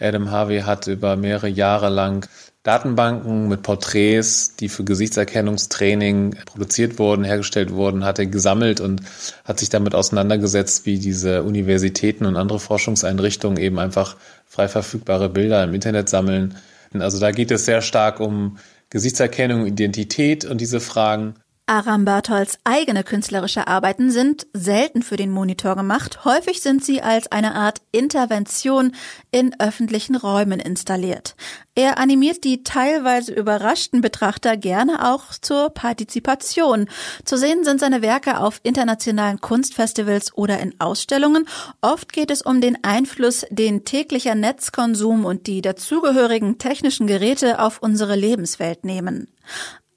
Adam 0.00 0.30
Harvey 0.30 0.60
hat 0.60 0.86
über 0.86 1.16
mehrere 1.16 1.48
Jahre 1.48 1.88
lang 1.88 2.26
Datenbanken 2.62 3.48
mit 3.48 3.62
Porträts, 3.62 4.54
die 4.56 4.68
für 4.68 4.84
Gesichtserkennungstraining 4.84 6.36
produziert 6.44 6.98
wurden, 6.98 7.24
hergestellt 7.24 7.72
wurden, 7.72 8.04
hat 8.04 8.18
er 8.18 8.26
gesammelt 8.26 8.80
und 8.80 9.00
hat 9.44 9.58
sich 9.58 9.70
damit 9.70 9.94
auseinandergesetzt, 9.94 10.84
wie 10.84 10.98
diese 10.98 11.42
Universitäten 11.42 12.26
und 12.26 12.36
andere 12.36 12.60
Forschungseinrichtungen 12.60 13.56
eben 13.56 13.78
einfach 13.78 14.16
frei 14.46 14.68
verfügbare 14.68 15.30
Bilder 15.30 15.64
im 15.64 15.72
Internet 15.72 16.10
sammeln. 16.10 16.56
Also 16.92 17.18
da 17.18 17.30
geht 17.30 17.50
es 17.50 17.64
sehr 17.64 17.80
stark 17.80 18.20
um 18.20 18.58
Gesichtserkennung, 18.90 19.64
Identität 19.64 20.44
und 20.44 20.60
diese 20.60 20.80
Fragen. 20.80 21.36
Aram 21.70 22.04
Bartholds 22.04 22.58
eigene 22.64 23.04
künstlerische 23.04 23.68
Arbeiten 23.68 24.10
sind 24.10 24.48
selten 24.52 25.02
für 25.02 25.16
den 25.16 25.30
Monitor 25.30 25.76
gemacht. 25.76 26.24
Häufig 26.24 26.62
sind 26.62 26.84
sie 26.84 27.00
als 27.00 27.30
eine 27.30 27.54
Art 27.54 27.80
Intervention 27.92 28.92
in 29.30 29.54
öffentlichen 29.60 30.16
Räumen 30.16 30.58
installiert. 30.58 31.36
Er 31.76 31.98
animiert 31.98 32.42
die 32.42 32.64
teilweise 32.64 33.32
überraschten 33.32 34.00
Betrachter 34.00 34.56
gerne 34.56 35.12
auch 35.12 35.26
zur 35.40 35.70
Partizipation. 35.70 36.88
Zu 37.24 37.38
sehen 37.38 37.62
sind 37.62 37.78
seine 37.78 38.02
Werke 38.02 38.40
auf 38.40 38.58
internationalen 38.64 39.40
Kunstfestivals 39.40 40.36
oder 40.36 40.58
in 40.58 40.74
Ausstellungen. 40.80 41.46
Oft 41.82 42.12
geht 42.12 42.32
es 42.32 42.42
um 42.42 42.60
den 42.60 42.82
Einfluss, 42.82 43.46
den 43.48 43.84
täglicher 43.84 44.34
Netzkonsum 44.34 45.24
und 45.24 45.46
die 45.46 45.62
dazugehörigen 45.62 46.58
technischen 46.58 47.06
Geräte 47.06 47.60
auf 47.60 47.80
unsere 47.80 48.16
Lebenswelt 48.16 48.84
nehmen. 48.84 49.28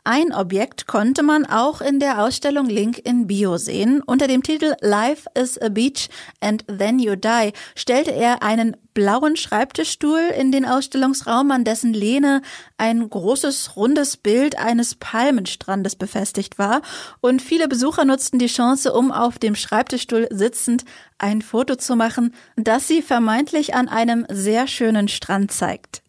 Ein 0.06 0.34
Objekt 0.34 0.86
konnte 0.86 1.24
man 1.24 1.46
auch 1.46 1.80
in 1.80 2.02
der 2.02 2.22
Ausstellung 2.22 2.66
Link 2.66 3.00
in 3.06 3.26
Bio 3.26 3.58
sehen. 3.58 4.02
Unter 4.06 4.28
dem 4.28 4.44
Titel 4.44 4.74
Life 4.82 5.30
is 5.34 5.58
a 5.62 5.70
Beach 5.70 6.10
and 6.42 6.66
Then 6.68 7.00
You 7.00 7.16
Die 7.16 7.54
stellte 7.74 8.12
er 8.12 8.44
einen 8.44 8.76
blauen 8.94 9.38
Schreibtischstuhl 9.38 10.20
in 10.38 10.52
den 10.52 10.66
Ausstellungsraum, 10.66 11.52
an 11.52 11.64
dessen 11.64 11.94
Lehne 11.94 12.42
ein 12.78 13.10
großes, 13.10 13.78
rundes 13.78 14.18
Bild 14.18 14.58
eines 14.58 14.96
Palmenstrandes 14.96 15.96
befestigt 15.96 16.60
war. 16.60 16.82
Und 17.22 17.42
viele 17.42 17.70
Besucher 17.70 18.04
nutzten 18.04 18.40
die 18.40 18.48
Chance, 18.48 18.92
um 18.92 19.10
auf 19.10 19.40
dem 19.40 19.56
Schreibtischstuhl 19.56 20.28
sitzend 20.32 20.84
ein 21.18 21.42
Foto 21.42 21.78
zu 21.78 21.96
machen, 21.96 22.34
das 22.58 22.90
sie 22.90 23.02
vermeintlich 23.02 23.74
an 23.74 23.88
einem 23.88 24.26
sehr 24.30 24.68
schönen 24.68 25.08
Strand 25.08 25.54
zeigt. 25.54 26.03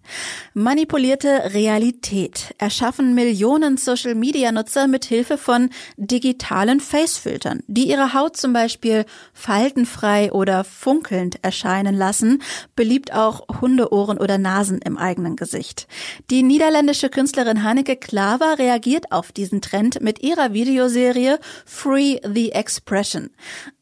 Manipulierte 0.54 1.52
Realität 1.52 2.54
erschaffen 2.58 3.14
Millionen 3.14 3.76
Social-Media-Nutzer 3.76 4.86
mit 4.86 5.04
Hilfe 5.04 5.38
von 5.38 5.70
digitalen 5.96 6.80
Facefiltern, 6.80 7.62
die 7.66 7.88
ihre 7.88 8.14
Haut 8.14 8.36
zum 8.36 8.52
Beispiel 8.52 9.04
faltenfrei 9.32 10.32
oder 10.32 10.64
funkelnd 10.64 11.42
erscheinen 11.42 11.94
lassen, 11.96 12.42
beliebt 12.76 13.12
auch 13.12 13.46
Hundeohren 13.60 14.18
oder 14.18 14.38
Nasen 14.38 14.80
im 14.80 14.96
eigenen 14.96 15.36
Gesicht. 15.36 15.86
Die 16.30 16.42
niederländische 16.42 17.08
Künstlerin 17.08 17.62
Hanneke 17.62 17.96
Klaver 17.96 18.58
reagiert 18.58 19.12
auf 19.12 19.32
diesen 19.32 19.60
Trend 19.60 20.00
mit 20.00 20.22
ihrer 20.22 20.52
Videoserie 20.52 21.38
Free 21.64 22.18
the 22.24 22.52
Expression. 22.52 23.30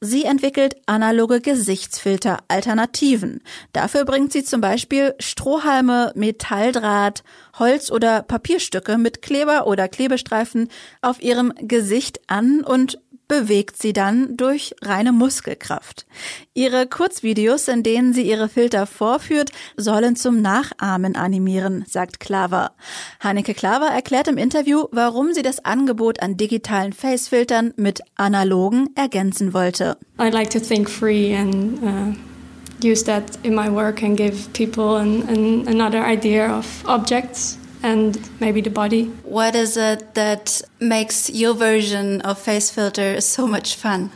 Sie 0.00 0.24
entwickelt 0.24 0.76
analoge 0.86 1.40
Gesichtsfilter 1.40 2.38
Alternativen. 2.48 3.42
Dafür 3.72 4.04
bringt 4.04 4.32
sie 4.32 4.44
zum 4.44 4.60
Beispiel 4.60 5.14
Strohhalme, 5.18 6.11
Metalldraht, 6.14 7.22
Holz- 7.58 7.90
oder 7.90 8.22
Papierstücke 8.22 8.98
mit 8.98 9.22
Kleber 9.22 9.66
oder 9.66 9.88
Klebestreifen 9.88 10.68
auf 11.00 11.22
ihrem 11.22 11.52
Gesicht 11.60 12.20
an 12.26 12.62
und 12.62 12.98
bewegt 13.32 13.80
sie 13.80 13.94
dann 13.94 14.36
durch 14.36 14.74
reine 14.82 15.10
Muskelkraft. 15.10 16.04
Ihre 16.52 16.86
Kurzvideos, 16.86 17.66
in 17.66 17.82
denen 17.82 18.12
sie 18.12 18.28
ihre 18.28 18.50
Filter 18.50 18.86
vorführt, 18.86 19.52
sollen 19.78 20.16
zum 20.16 20.42
Nachahmen 20.42 21.16
animieren, 21.16 21.84
sagt 21.88 22.20
Klaver. 22.20 22.72
Hanneke 23.20 23.54
Klaver 23.54 23.86
erklärt 23.86 24.28
im 24.28 24.36
Interview, 24.36 24.84
warum 24.90 25.32
sie 25.32 25.40
das 25.40 25.64
Angebot 25.64 26.20
an 26.20 26.36
digitalen 26.36 26.92
Facefiltern 26.92 27.72
mit 27.76 28.02
analogen 28.16 28.90
ergänzen 28.96 29.54
wollte. 29.54 29.96
I 30.20 30.28
like 30.28 30.50
to 30.50 30.60
think 30.60 30.90
free 30.90 31.34
and 31.34 31.82
uh 31.82 32.31
use 32.84 33.04
that 33.04 33.36
in 33.44 33.54
my 33.54 33.68
work 33.68 34.02
and 34.02 34.16
give 34.16 34.52
people 34.52 34.96
an, 34.96 35.22
an, 35.28 35.68
another 35.68 36.02
idea 36.02 36.48
of 36.48 36.84
objects 36.86 37.58
and 37.82 38.18
maybe 38.40 38.60
the 38.60 38.70
body. 38.70 39.04
What 39.24 39.54
is 39.54 39.76
it 39.76 40.14
that 40.14 40.62
makes 40.80 41.30
your 41.30 41.54
version 41.54 42.20
of 42.22 42.38
face 42.38 42.70
filter 42.70 43.20
so 43.20 43.46
much 43.46 43.76
fun? 43.76 44.10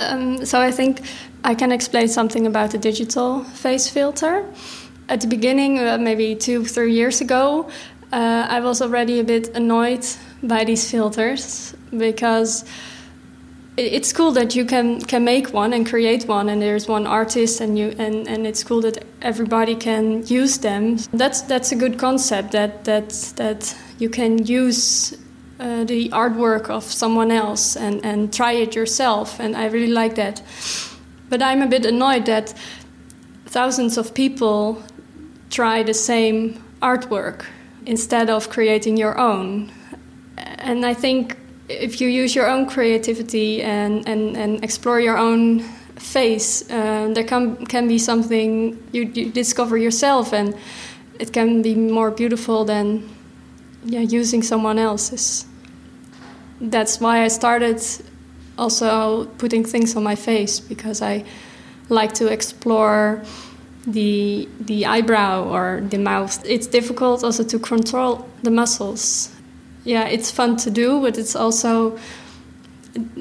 Um, 0.00 0.44
so 0.44 0.60
I 0.60 0.70
think 0.70 1.00
I 1.44 1.54
can 1.54 1.72
explain 1.72 2.08
something 2.08 2.46
about 2.46 2.70
the 2.70 2.78
digital 2.78 3.44
face 3.44 3.88
filter. 3.88 4.44
At 5.08 5.20
the 5.20 5.26
beginning, 5.26 5.80
uh, 5.80 5.98
maybe 5.98 6.36
two, 6.36 6.64
three 6.64 6.92
years 6.92 7.20
ago, 7.20 7.68
uh, 8.12 8.46
I 8.48 8.60
was 8.60 8.80
already 8.80 9.18
a 9.20 9.24
bit 9.24 9.48
annoyed 9.56 10.06
by 10.42 10.64
these 10.64 10.90
filters 10.90 11.74
because 11.96 12.64
it's 13.78 14.12
cool 14.12 14.32
that 14.32 14.56
you 14.56 14.64
can 14.64 15.00
can 15.00 15.24
make 15.24 15.52
one 15.52 15.72
and 15.72 15.88
create 15.88 16.26
one 16.26 16.48
and 16.48 16.60
there's 16.60 16.88
one 16.88 17.06
artist 17.06 17.60
and 17.60 17.78
you 17.78 17.94
and, 17.98 18.26
and 18.26 18.46
it's 18.46 18.64
cool 18.64 18.80
that 18.80 19.04
everybody 19.22 19.76
can 19.76 20.26
use 20.26 20.58
them. 20.58 20.96
That's 21.12 21.42
that's 21.42 21.70
a 21.70 21.76
good 21.76 21.98
concept 21.98 22.52
that 22.52 22.84
that 22.84 23.10
that 23.36 23.76
you 23.98 24.10
can 24.10 24.44
use 24.44 25.16
uh, 25.60 25.84
the 25.84 26.08
artwork 26.10 26.68
of 26.68 26.82
someone 26.82 27.30
else 27.30 27.76
and 27.76 28.04
and 28.04 28.32
try 28.32 28.52
it 28.52 28.74
yourself 28.74 29.40
and 29.40 29.56
i 29.56 29.66
really 29.66 29.92
like 29.92 30.16
that. 30.16 30.42
But 31.28 31.40
i'm 31.42 31.62
a 31.62 31.66
bit 31.66 31.86
annoyed 31.86 32.26
that 32.26 32.54
thousands 33.46 33.96
of 33.96 34.12
people 34.12 34.82
try 35.50 35.84
the 35.84 35.94
same 35.94 36.62
artwork 36.82 37.44
instead 37.86 38.28
of 38.28 38.50
creating 38.50 38.96
your 38.96 39.18
own. 39.18 39.70
And 40.36 40.84
i 40.84 40.94
think 40.94 41.36
if 41.68 42.00
you 42.00 42.08
use 42.08 42.34
your 42.34 42.48
own 42.48 42.66
creativity 42.66 43.62
and, 43.62 44.08
and, 44.08 44.36
and 44.36 44.64
explore 44.64 45.00
your 45.00 45.18
own 45.18 45.64
face. 45.98 46.68
Uh, 46.70 47.08
there 47.12 47.24
can 47.24 47.66
can 47.66 47.88
be 47.88 47.98
something 47.98 48.78
you, 48.92 49.02
you 49.14 49.30
discover 49.30 49.76
yourself, 49.76 50.32
and 50.32 50.54
it 51.18 51.32
can 51.32 51.62
be 51.62 51.74
more 51.74 52.10
beautiful 52.10 52.64
than 52.64 53.08
yeah 53.84 54.00
using 54.00 54.42
someone 54.42 54.78
else's. 54.78 55.46
That's 56.60 57.00
why 57.00 57.24
I 57.24 57.28
started 57.28 57.82
also 58.56 59.26
putting 59.38 59.64
things 59.64 59.96
on 59.96 60.02
my 60.02 60.16
face 60.16 60.60
because 60.60 61.02
I 61.02 61.24
like 61.88 62.12
to 62.14 62.26
explore 62.26 63.22
the 63.86 64.48
the 64.60 64.86
eyebrow 64.86 65.44
or 65.44 65.80
the 65.80 65.98
mouth. 65.98 66.44
It's 66.44 66.66
difficult 66.66 67.24
also 67.24 67.44
to 67.44 67.58
control 67.58 68.28
the 68.42 68.50
muscles. 68.50 69.30
Yeah, 69.88 70.04
it's 70.04 70.30
fun 70.30 70.56
to 70.58 70.70
do, 70.70 71.00
but 71.00 71.16
it's 71.16 71.34
also 71.34 71.98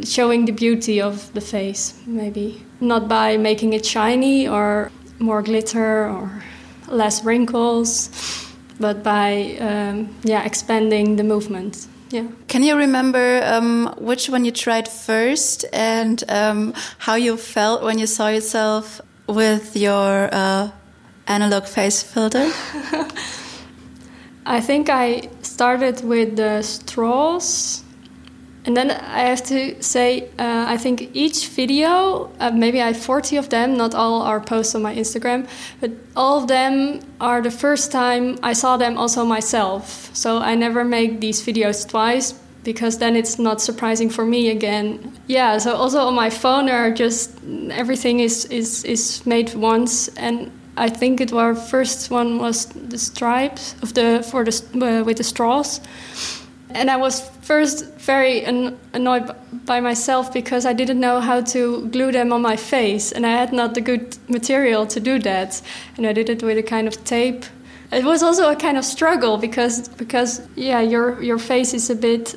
showing 0.03 0.43
the 0.45 0.51
beauty 0.51 1.01
of 1.01 1.33
the 1.33 1.39
face, 1.39 1.93
maybe 2.05 2.61
not 2.81 3.07
by 3.07 3.37
making 3.37 3.71
it 3.71 3.85
shiny 3.85 4.49
or 4.49 4.91
more 5.17 5.41
glitter 5.41 6.09
or 6.09 6.43
less 6.89 7.23
wrinkles, 7.23 8.09
but 8.81 9.01
by 9.01 9.57
um, 9.61 10.13
yeah 10.23 10.43
expanding 10.43 11.15
the 11.15 11.23
movement. 11.23 11.87
Yeah. 12.09 12.27
Can 12.49 12.63
you 12.63 12.75
remember 12.75 13.41
um, 13.45 13.93
which 13.97 14.29
one 14.29 14.43
you 14.43 14.51
tried 14.51 14.89
first 14.89 15.63
and 15.71 16.21
um, 16.27 16.73
how 16.97 17.15
you 17.15 17.37
felt 17.37 17.81
when 17.81 17.97
you 17.97 18.07
saw 18.07 18.27
yourself 18.27 18.99
with 19.27 19.77
your 19.77 20.27
uh, 20.33 20.71
analog 21.27 21.63
face 21.63 22.03
filter? 22.03 22.51
I 24.47 24.61
think 24.61 24.89
I 24.89 25.29
started 25.41 26.03
with 26.05 26.37
the 26.37 26.61
straws. 26.61 27.83
And 28.63 28.75
then 28.75 28.91
I 28.91 29.21
have 29.21 29.43
to 29.45 29.81
say, 29.81 30.29
uh, 30.39 30.65
I 30.67 30.77
think 30.77 31.09
each 31.13 31.47
video, 31.47 32.29
uh, 32.39 32.51
maybe 32.51 32.81
I 32.81 32.87
have 32.87 32.97
40 32.97 33.37
of 33.37 33.49
them, 33.49 33.77
not 33.77 33.93
all 33.93 34.21
are 34.21 34.39
posts 34.41 34.73
on 34.75 34.81
my 34.81 34.95
Instagram, 34.95 35.47
but 35.79 35.91
all 36.15 36.41
of 36.41 36.47
them 36.47 36.99
are 37.21 37.41
the 37.41 37.51
first 37.51 37.91
time 37.91 38.37
I 38.41 38.53
saw 38.53 38.77
them 38.77 38.97
also 38.97 39.25
myself. 39.25 40.09
So 40.13 40.39
I 40.39 40.55
never 40.55 40.83
make 40.83 41.21
these 41.21 41.41
videos 41.45 41.87
twice 41.87 42.33
because 42.63 42.97
then 42.97 43.15
it's 43.15 43.39
not 43.39 43.61
surprising 43.61 44.09
for 44.09 44.25
me 44.25 44.49
again. 44.49 45.13
Yeah, 45.27 45.57
so 45.57 45.75
also 45.75 45.99
on 45.99 46.15
my 46.15 46.29
phone 46.29 46.69
are 46.69 46.91
just 46.91 47.37
everything 47.71 48.19
is, 48.19 48.45
is, 48.45 48.83
is 48.83 49.25
made 49.25 49.53
once 49.55 50.09
and 50.17 50.51
I 50.77 50.89
think 50.89 51.19
it 51.21 51.33
our 51.33 51.55
first 51.55 52.11
one 52.11 52.37
was 52.37 52.65
the 52.65 52.97
stripes 52.97 53.75
of 53.81 53.93
the 53.93 54.23
for 54.31 54.45
the 54.45 54.51
uh, 54.75 55.03
with 55.03 55.17
the 55.17 55.23
straws, 55.23 55.81
and 56.69 56.89
I 56.89 56.97
was 56.97 57.21
first 57.41 57.85
very 57.97 58.45
an 58.45 58.77
annoyed 58.93 59.31
by 59.65 59.81
myself 59.81 60.31
because 60.31 60.65
I 60.65 60.73
didn't 60.73 60.99
know 60.99 61.19
how 61.19 61.41
to 61.41 61.87
glue 61.87 62.11
them 62.11 62.31
on 62.31 62.41
my 62.41 62.55
face, 62.55 63.11
and 63.11 63.25
I 63.25 63.31
had 63.31 63.51
not 63.53 63.73
the 63.73 63.81
good 63.81 64.17
material 64.29 64.85
to 64.87 64.99
do 64.99 65.19
that, 65.19 65.61
and 65.97 66.05
I 66.05 66.13
did 66.13 66.29
it 66.29 66.43
with 66.43 66.57
a 66.57 66.63
kind 66.63 66.87
of 66.87 67.03
tape. 67.03 67.45
It 67.91 68.03
was 68.03 68.21
also 68.21 68.51
a 68.51 68.55
kind 68.55 68.77
of 68.77 68.85
struggle 68.85 69.37
because 69.37 69.89
because 69.97 70.41
yeah 70.55 70.81
your 70.81 71.21
your 71.23 71.39
face 71.39 71.73
is 71.73 71.89
a 71.89 71.95
bit 71.95 72.35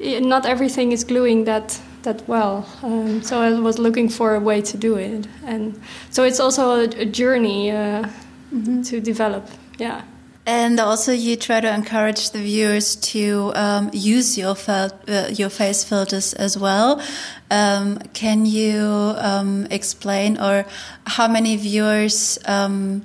not 0.00 0.46
everything 0.46 0.92
is 0.92 1.04
gluing 1.04 1.44
that 1.44 1.80
that 2.06 2.26
well. 2.26 2.66
Um, 2.82 3.22
so 3.22 3.40
I 3.40 3.52
was 3.60 3.78
looking 3.78 4.08
for 4.08 4.34
a 4.34 4.40
way 4.40 4.62
to 4.62 4.76
do 4.78 4.96
it, 4.96 5.28
and 5.44 5.78
so 6.10 6.24
it's 6.24 6.40
also 6.40 6.80
a, 6.80 6.84
a 6.84 7.04
journey 7.04 7.70
uh, 7.70 8.08
mm-hmm. 8.52 8.82
to 8.82 9.00
develop. 9.00 9.46
Yeah. 9.78 10.02
And 10.48 10.78
also, 10.78 11.10
you 11.10 11.34
try 11.34 11.60
to 11.60 11.74
encourage 11.74 12.30
the 12.30 12.38
viewers 12.38 12.94
to 13.12 13.52
um, 13.56 13.90
use 13.92 14.38
your 14.38 14.56
uh, 14.68 14.90
your 15.32 15.50
face 15.50 15.82
filters 15.82 16.34
as 16.34 16.56
well. 16.56 17.02
Um, 17.50 17.98
can 18.14 18.46
you 18.46 19.14
um, 19.18 19.66
explain, 19.70 20.38
or 20.38 20.64
how 21.04 21.26
many 21.26 21.56
viewers 21.56 22.38
um, 22.46 23.04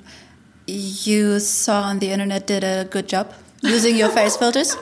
you 0.68 1.40
saw 1.40 1.82
on 1.82 1.98
the 1.98 2.10
internet 2.12 2.46
did 2.46 2.62
a 2.62 2.84
good 2.84 3.08
job 3.08 3.32
using 3.60 3.96
your 3.96 4.08
face 4.16 4.36
filters? 4.36 4.76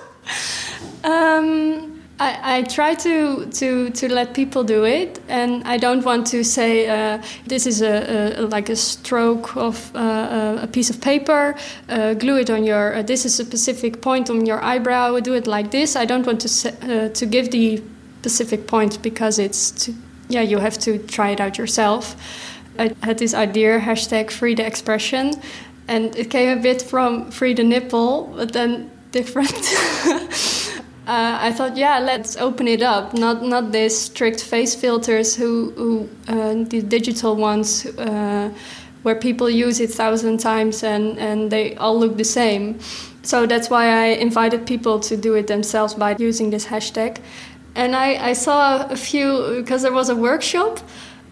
Um, 1.03 2.00
I, 2.21 2.59
I, 2.59 2.63
try 2.65 2.95
to, 2.97 3.47
to, 3.47 3.89
to 3.89 4.13
let 4.13 4.35
people 4.35 4.63
do 4.63 4.85
it, 4.85 5.21
and 5.27 5.65
I 5.65 5.79
don't 5.79 6.05
want 6.05 6.27
to 6.27 6.45
say 6.45 6.87
uh, 6.87 7.23
this 7.47 7.67
is 7.67 7.81
a, 7.81 8.39
a, 8.39 8.43
like 8.43 8.69
a 8.69 8.77
stroke 8.77 9.57
of 9.57 9.91
uh, 9.97 10.59
a 10.61 10.67
piece 10.67 10.91
of 10.91 11.01
paper. 11.01 11.57
Uh, 11.89 12.13
glue 12.13 12.37
it 12.37 12.51
on 12.51 12.65
your. 12.65 12.97
Uh, 12.97 13.03
this 13.03 13.25
is 13.25 13.41
a 13.41 13.45
specific 13.45 14.03
point 14.03 14.29
on 14.29 14.45
your 14.45 14.63
eyebrow. 14.63 15.19
Do 15.21 15.33
it 15.33 15.47
like 15.47 15.71
this. 15.71 15.97
I 15.97 16.05
don't 16.05 16.27
want 16.27 16.43
to 16.43 16.49
uh, 16.69 17.09
to 17.09 17.25
give 17.25 17.53
the 17.53 17.83
specific 18.21 18.67
point 18.67 19.01
because 19.01 19.39
it's 19.39 19.71
to, 19.87 19.95
yeah 20.29 20.43
you 20.43 20.59
have 20.59 20.77
to 20.81 20.99
try 20.99 21.31
it 21.31 21.41
out 21.41 21.57
yourself. 21.57 22.17
I 22.79 22.95
had 23.03 23.17
this 23.17 23.33
idea 23.33 23.81
hashtag 23.81 24.31
free 24.31 24.55
the 24.55 24.67
expression, 24.67 25.33
and 25.89 26.15
it 26.17 26.29
came 26.29 26.59
a 26.59 26.61
bit 26.61 26.83
from 26.83 27.31
free 27.31 27.55
the 27.55 27.65
nipple, 27.65 28.35
but 28.37 28.53
then 28.53 28.91
different. 29.11 29.55
uh, 31.11 31.39
I 31.41 31.51
thought, 31.51 31.77
yeah, 31.77 31.99
let's 31.99 32.37
open 32.37 32.69
it 32.69 32.83
up. 32.83 33.15
Not 33.15 33.43
not 33.43 33.73
these 33.73 33.99
strict 33.99 34.45
face 34.45 34.77
filters, 34.77 35.35
who, 35.35 35.73
who 35.77 36.09
uh, 36.29 36.65
the 36.69 36.83
digital 36.83 37.35
ones, 37.35 37.85
uh, 37.99 38.51
where 39.03 39.17
people 39.17 39.51
use 39.51 39.81
it 39.81 39.91
thousand 39.91 40.39
times 40.39 40.85
and 40.85 41.19
and 41.19 41.51
they 41.51 41.75
all 41.77 41.99
look 41.99 42.17
the 42.17 42.25
same. 42.25 42.79
So 43.23 43.47
that's 43.47 43.69
why 43.69 43.87
I 43.87 44.07
invited 44.21 44.67
people 44.67 45.01
to 45.01 45.17
do 45.17 45.35
it 45.35 45.49
themselves 45.49 45.95
by 45.95 46.15
using 46.19 46.51
this 46.51 46.67
hashtag. 46.67 47.19
And 47.75 47.97
I, 47.97 48.31
I 48.31 48.33
saw 48.35 48.87
a 48.89 48.97
few 48.97 49.57
because 49.57 49.83
there 49.83 49.93
was 49.93 50.11
a 50.11 50.17
workshop. 50.17 50.79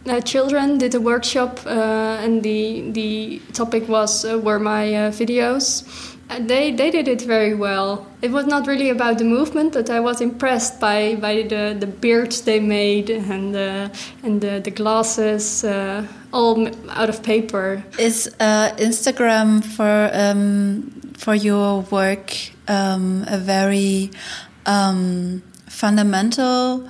Uh, 0.06 0.20
children 0.20 0.78
did 0.78 0.94
a 0.94 1.00
workshop, 1.00 1.60
uh, 1.66 2.24
and 2.24 2.42
the 2.42 2.90
the 2.90 3.40
topic 3.52 3.88
was 3.88 4.24
uh, 4.24 4.38
were 4.38 4.58
my 4.58 4.94
uh, 4.94 5.10
videos 5.12 6.17
they 6.36 6.72
they 6.72 6.90
did 6.90 7.08
it 7.08 7.22
very 7.22 7.54
well. 7.54 8.06
It 8.20 8.30
was 8.30 8.46
not 8.46 8.66
really 8.66 8.90
about 8.90 9.18
the 9.18 9.24
movement, 9.24 9.72
but 9.72 9.88
I 9.90 10.00
was 10.00 10.20
impressed 10.20 10.80
by, 10.80 11.14
by 11.14 11.42
the, 11.42 11.76
the 11.78 11.86
beards 11.86 12.42
they 12.42 12.60
made 12.60 13.10
and 13.10 13.54
the 13.54 13.90
and 14.22 14.40
the, 14.40 14.60
the 14.60 14.70
glasses, 14.70 15.64
uh, 15.64 16.06
all 16.32 16.68
out 16.90 17.08
of 17.08 17.22
paper. 17.22 17.82
Is 17.98 18.28
uh, 18.40 18.70
Instagram 18.76 19.64
for 19.64 20.10
um, 20.12 20.90
for 21.16 21.34
your 21.34 21.80
work 21.82 22.34
um, 22.68 23.24
a 23.26 23.38
very 23.38 24.10
um, 24.66 25.42
fundamental 25.66 26.88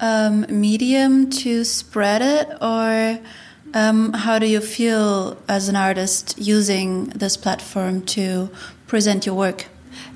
um, 0.00 0.46
medium 0.48 1.30
to 1.30 1.64
spread 1.64 2.22
it, 2.22 2.48
or 2.60 3.20
um, 3.74 4.12
how 4.12 4.38
do 4.38 4.46
you 4.46 4.60
feel 4.60 5.36
as 5.48 5.68
an 5.68 5.76
artist 5.76 6.34
using 6.38 7.06
this 7.10 7.36
platform 7.36 8.02
to 8.02 8.50
present 8.90 9.24
your 9.24 9.36
work? 9.36 9.66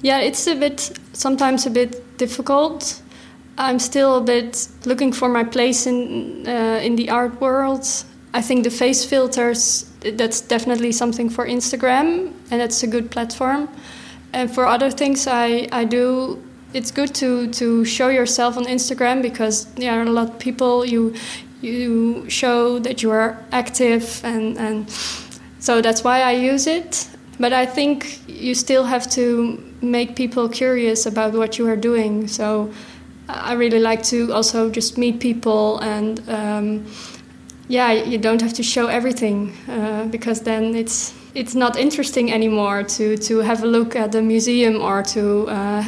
Yeah, 0.03 0.19
it's 0.19 0.47
a 0.47 0.55
bit 0.55 0.99
sometimes 1.13 1.67
a 1.67 1.71
bit 1.71 2.19
difficult. 2.19 3.01
I'm 3.57 3.79
still 3.79 4.17
a 4.17 4.21
bit 4.21 4.69
looking 4.85 5.13
for 5.13 5.29
my 5.29 5.45
place 5.45 5.87
in 5.87 6.47
uh, 6.47 6.81
in 6.83 6.97
the 6.97 7.09
art 7.11 7.41
world. 7.41 7.87
I 8.35 8.43
think 8.43 8.65
the 8.65 8.71
face 8.71 9.05
filters 9.05 9.87
that's 10.19 10.41
definitely 10.41 10.93
something 10.93 11.31
for 11.31 11.47
Instagram, 11.47 12.33
and 12.51 12.61
that's 12.61 12.83
a 12.83 12.87
good 12.87 13.11
platform. 13.11 13.69
And 14.33 14.51
for 14.51 14.67
other 14.67 14.91
things, 14.91 15.27
I 15.27 15.69
I 15.73 15.85
do. 15.85 16.39
It's 16.73 16.91
good 16.91 17.15
to 17.15 17.47
to 17.47 17.85
show 17.85 18.11
yourself 18.11 18.57
on 18.57 18.65
Instagram 18.65 19.23
because 19.23 19.67
there 19.77 19.93
are 19.93 20.03
a 20.03 20.11
lot 20.11 20.29
of 20.29 20.39
people 20.39 20.85
you 20.85 21.15
you 21.63 22.29
show 22.29 22.81
that 22.81 23.03
you 23.03 23.13
are 23.13 23.37
active 23.53 24.21
and 24.25 24.59
and 24.59 24.91
so 25.61 25.81
that's 25.81 26.03
why 26.05 26.21
I 26.21 26.53
use 26.53 26.67
it. 26.67 27.09
But 27.39 27.53
I 27.53 27.67
think 27.67 28.21
you 28.29 28.55
still 28.55 28.85
have 28.85 29.11
to 29.11 29.63
make 29.81 30.15
people 30.17 30.49
curious 30.49 31.07
about 31.07 31.33
what 31.35 31.59
you 31.59 31.69
are 31.69 31.77
doing. 31.77 32.29
So 32.29 32.71
I 33.29 33.55
really 33.55 33.81
like 33.81 34.03
to 34.05 34.33
also 34.33 34.71
just 34.71 34.99
meet 34.99 35.21
people 35.21 35.79
and 35.81 36.21
um, 36.29 36.87
yeah, 37.69 37.93
you 37.93 38.19
don't 38.19 38.43
have 38.43 38.53
to 38.55 38.63
show 38.63 38.87
everything 38.89 39.53
uh, 39.69 40.05
because 40.05 40.43
then 40.43 40.75
it's 40.75 41.15
it's 41.35 41.55
not 41.55 41.77
interesting 41.77 42.33
anymore 42.33 42.83
to 42.83 43.17
to 43.17 43.39
have 43.39 43.63
a 43.63 43.67
look 43.67 43.97
at 43.97 44.13
the 44.13 44.23
museum 44.23 44.81
or 44.81 45.03
to 45.03 45.49
uh, 45.49 45.85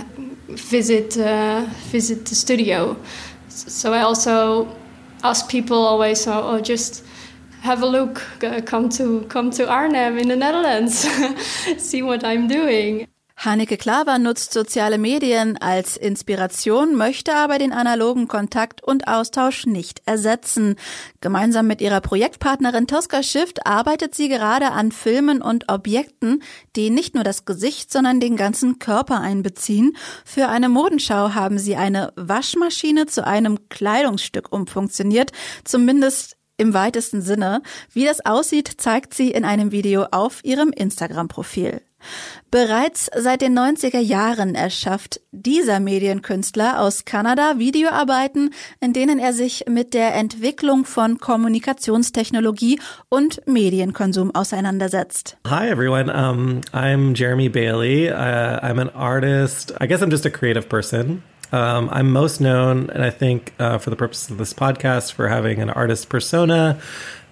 visit 0.49 1.17
uh, 1.19 1.67
visit 1.93 2.25
the 2.27 2.35
studio. 2.35 2.97
So 3.49 3.93
I 3.93 4.01
also 4.01 4.69
ask 5.23 5.49
people 5.49 5.77
always, 5.77 6.21
so 6.21 6.33
oh, 6.33 6.61
just 6.61 7.05
have 7.63 7.83
a 7.83 7.87
look, 7.87 8.23
come 8.65 8.89
to, 8.91 9.23
come 9.29 9.51
to 9.53 9.69
Arnhem 9.69 10.19
in 10.19 10.29
the 10.29 10.37
Netherlands, 10.37 11.07
see 11.79 12.03
what 12.03 12.25
I'm 12.25 12.49
doing. 12.49 13.09
Hanneke 13.39 13.77
Klaver 13.77 14.19
nutzt 14.19 14.55
soziale 14.55 14.97
Medien 14.97 15.59
als 15.59 15.99
Inspiration, 15.99 16.95
möchte 16.95 17.35
aber 17.35 17.59
den 17.59 17.71
analogen 17.71 18.29
Kontakt 18.29 18.83
und 18.83 19.09
Austausch 19.09 19.67
nicht 19.67 20.01
ersetzen. 20.07 20.77
Gemeinsam 21.21 21.67
mit 21.67 21.83
ihrer 21.83 22.01
Projektpartnerin 22.01 22.87
Tosca 22.87 23.23
Shift 23.23 23.67
arbeitet 23.67 24.15
sie 24.15 24.31
gerade 24.31 24.73
an 24.73 24.91
Filmen 24.91 25.43
und 25.43 25.71
Objekten, 25.71 26.43
die 26.77 26.89
nicht 26.89 27.15
nur 27.15 27.25
das 27.25 27.45
Gesicht, 27.45 27.93
sondern 27.93 28.21
den 28.21 28.37
ganzen 28.37 28.79
Körper 28.79 29.21
einbeziehen. 29.21 29.95
Für 30.25 30.49
eine 30.49 30.71
Modenschau 30.71 31.35
haben 31.35 31.59
sie 31.59 31.77
eine 31.77 32.15
Waschmaschine 32.17 33.05
zu 33.05 33.27
einem 33.27 33.69
Kleidungsstück 33.69 34.51
umfunktioniert. 34.51 35.33
Zumindest 35.63 36.36
im 36.57 36.75
weitesten 36.75 37.23
Sinne. 37.23 37.63
Wie 37.93 38.05
das 38.05 38.25
aussieht, 38.25 38.71
zeigt 38.79 39.15
sie 39.15 39.31
in 39.31 39.45
einem 39.45 39.73
Video 39.73 40.07
auf 40.11 40.45
ihrem 40.45 40.71
Instagram-Profil. 40.71 41.81
Bereits 42.51 43.11
seit 43.17 43.43
den 43.43 43.59
90er 43.59 43.99
Jahren 43.99 44.55
erschafft 44.55 45.21
dieser 45.33 45.81
Medienkünstler 45.81 46.81
aus 46.81 47.05
Kanada 47.05 47.59
Videoarbeiten, 47.59 48.51
in 48.81 48.93
denen 48.93 49.19
er 49.19 49.33
sich 49.33 49.65
mit 49.69 49.95
der 49.95 50.15
Entwicklung 50.15 50.85
von 50.85 51.19
Kommunikationstechnologie 51.19 52.81
und 53.09 53.47
Medienkonsum 53.47 54.35
auseinandersetzt. 54.35 55.37
Hi 55.47 55.69
everyone, 55.69 56.13
um, 56.13 56.61
I'm 56.73 57.17
Jeremy 57.17 57.49
Bailey. 57.49 58.11
Uh, 58.11 58.61
I'm 58.63 58.81
an 58.81 58.91
artist. 58.91 59.75
I 59.81 59.87
guess 59.87 60.03
I'm 60.03 60.11
just 60.11 60.27
a 60.27 60.31
creative 60.31 60.69
person. 60.69 61.23
Um, 61.53 61.89
I'm 61.93 62.13
most 62.13 62.41
known, 62.41 62.91
and 62.91 63.05
I 63.05 63.11
think 63.11 63.55
uh, 63.59 63.79
for 63.79 63.91
the 63.91 63.97
purpose 63.97 64.31
of 64.31 64.39
this 64.39 64.53
podcast, 64.53 65.13
for 65.13 65.29
having 65.29 65.61
an 65.61 65.71
artist 65.71 66.09
persona 66.09 66.81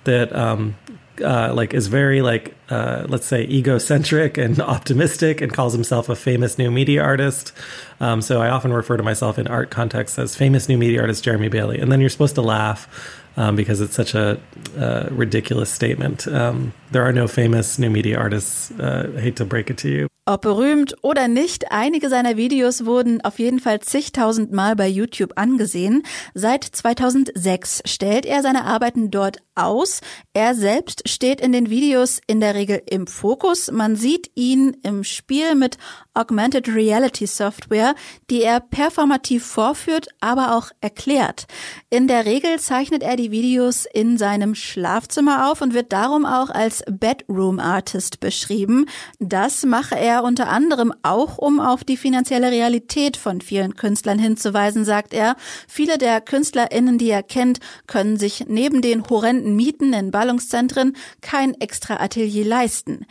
that 0.05 0.35
um, 0.35 0.77
uh, 1.23 1.53
like 1.55 1.75
is 1.75 1.87
very 1.87 2.23
like 2.23 2.55
uh, 2.71 3.05
let's 3.09 3.27
say 3.27 3.45
egocentric 3.45 4.39
and 4.39 4.61
optimistic 4.75 5.41
and 5.41 5.53
calls 5.53 5.73
himself 5.73 6.09
a 6.09 6.17
famous 6.17 6.59
new 6.59 6.71
media 6.71 7.03
artist. 7.03 7.53
Um, 8.01 8.23
so 8.23 8.41
I 8.41 8.49
often 8.49 8.73
refer 8.73 8.97
to 8.97 9.03
myself 9.03 9.39
in 9.39 9.47
art 9.47 9.71
contexts 9.71 10.19
as 10.19 10.35
famous 10.35 10.69
new 10.69 10.79
media 10.79 11.01
artist 11.01 11.25
Jeremy 11.25 11.49
Bailey. 11.49 11.79
And 11.79 11.91
then 11.93 12.01
you're 12.01 12.11
supposed 12.11 12.35
to 12.37 12.43
laugh 12.43 12.89
um, 13.37 13.57
because 13.57 13.81
it's 13.81 13.95
such 13.95 14.15
a 14.15 14.41
uh, 14.79 15.09
ridiculous 15.11 15.71
statement. 15.71 16.27
Um, 16.27 16.73
there 16.91 17.03
are 17.03 17.13
no 17.13 17.29
famous 17.29 17.79
new 17.79 17.91
media 17.91 18.19
artists. 18.19 18.71
Uh, 18.73 19.13
hate 19.21 19.37
to 19.37 19.45
break 19.45 19.71
it 19.71 19.79
to 19.79 19.89
you. 19.89 20.14
Ob 20.27 20.41
berühmt 20.41 20.97
oder 21.03 21.29
nicht, 21.29 21.71
einige 21.71 22.09
seiner 22.09 22.39
Videos 22.39 22.87
wurden 22.87 23.21
auf 23.21 23.39
jeden 23.39 23.61
Fall 23.61 23.81
zigtausend 23.81 24.53
Mal 24.53 24.75
bei 24.75 24.89
YouTube 24.89 25.33
angesehen. 25.37 26.03
Seit 26.33 26.65
2006 26.65 27.83
stellt 27.85 28.25
er 28.25 28.41
seine 28.41 28.65
Arbeiten 28.65 29.11
dort 29.11 29.43
aus. 29.55 30.01
Er 30.33 30.55
selbst 30.55 31.07
steht 31.09 31.43
in 31.43 31.53
den 31.53 31.69
Videos 31.69 32.21
in 32.27 32.41
der 32.41 32.55
Regel 32.55 32.83
im 32.89 33.07
Fokus. 33.07 33.71
Man 33.71 33.97
sieht 33.97 34.31
ihn 34.35 34.79
im 34.83 35.05
Spiel 35.05 35.55
mit 35.55 35.77
Augmented 36.15 36.69
Reality 36.69 37.27
Software, 37.27 37.95
die 38.31 38.43
er 38.43 38.61
performativ 38.61 39.45
vorführt, 39.45 40.09
aber 40.21 40.57
auch 40.57 40.71
erklärt. 40.81 41.47
In 41.91 42.09
der 42.09 42.25
Regel 42.25 42.59
zeichnet 42.61 43.03
er 43.03 43.17
die 43.17 43.31
Videos 43.31 43.85
in 43.93 44.17
seinem 44.17 44.55
Schlafzimmer 44.55 45.51
auf 45.51 45.61
und 45.61 45.75
wird 45.75 45.93
darum 45.93 46.25
auch 46.25 46.49
als 46.49 46.83
Bedroom 46.89 47.61
Artist 47.61 48.21
beschrieben. 48.21 48.87
Das 49.19 49.65
mache 49.65 49.97
er 49.97 50.14
unter 50.23 50.49
anderem 50.49 50.93
auch, 51.03 51.39
um 51.39 51.59
auf 51.59 51.83
die 51.83 51.97
finanzielle 51.97 52.51
Realität 52.51 53.17
von 53.17 53.41
vielen 53.41 53.75
Künstlern 53.75 54.19
hinzuweisen, 54.19 54.85
sagt 54.85 55.15
er. 55.15 55.37
Viele 55.67 55.99
der 55.99 56.21
KünstlerInnen, 56.21 56.99
die 56.99 57.11
er 57.11 57.23
kennt, 57.23 57.59
können 57.87 58.17
sich 58.17 58.45
neben 58.47 58.83
den 58.83 59.09
horrenden 59.09 59.57
Mieten 59.57 59.93
in 59.93 60.11
Ballungszentren 60.11 60.97
kein 61.21 61.59
extra 61.61 61.97
Atelier 61.97 62.45
leisten. 62.45 63.07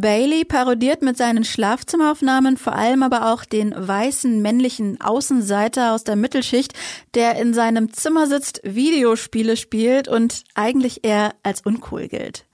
Bailey 0.00 0.44
parodiert 0.44 1.02
mit 1.02 1.16
seinen 1.16 1.44
Schlafzimmeraufnahmen 1.44 2.56
vor 2.56 2.74
allem 2.74 3.02
aber 3.02 3.32
auch 3.32 3.44
den 3.44 3.74
weißen 3.76 4.40
männlichen 4.42 5.00
Außenseiter 5.00 5.92
aus 5.92 6.04
der 6.04 6.16
Mittelschicht, 6.16 6.74
der 7.14 7.36
in 7.36 7.54
seinem 7.54 7.92
Zimmer 7.92 8.26
sitzt, 8.26 8.60
Videospiele 8.64 9.56
spielt 9.56 10.08
und 10.08 10.44
eigentlich 10.54 11.04
eher 11.04 11.34
als 11.42 11.62
uncool 11.62 12.08
gilt. 12.08 12.46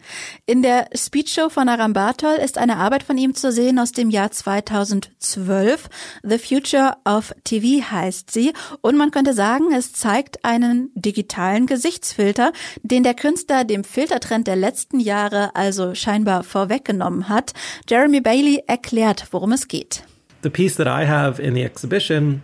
In 0.46 0.62
der 0.62 0.88
Speedshow 0.94 1.48
von 1.48 1.68
Aram 1.68 1.92
Bartol 1.92 2.34
ist 2.34 2.58
eine 2.58 2.76
Arbeit 2.76 3.02
von 3.02 3.18
ihm 3.18 3.34
zu 3.34 3.52
sehen 3.52 3.78
aus 3.78 3.92
dem 3.92 4.10
Jahr 4.10 4.30
2012. 4.30 5.88
The 6.22 6.38
Future 6.38 6.96
of 7.04 7.34
TV 7.44 7.90
heißt 7.90 8.30
sie. 8.30 8.52
Und 8.80 8.96
man 8.96 9.10
könnte 9.10 9.34
sagen, 9.34 9.72
es 9.72 9.92
zeigt 9.92 10.44
einen 10.44 10.90
digitalen 10.94 11.66
Gesichtsfilter, 11.66 12.52
den 12.82 13.02
der 13.02 13.14
Künstler 13.14 13.64
dem 13.64 13.84
Filtertrend 13.84 14.46
der 14.46 14.56
letzten 14.56 15.00
Jahre 15.00 15.54
also 15.54 15.94
scheinbar 15.94 16.42
vorweggenommen 16.42 17.28
hat. 17.28 17.31
Jeremy 17.86 18.20
Bailey 18.20 18.62
erklärt, 18.68 19.32
worum 19.32 19.52
es 19.52 19.66
geht. 19.66 20.02
The 20.42 20.50
piece 20.50 20.76
that 20.76 20.88
I 20.88 21.04
have 21.04 21.38
in 21.40 21.54
the 21.54 21.64
exhibition, 21.64 22.42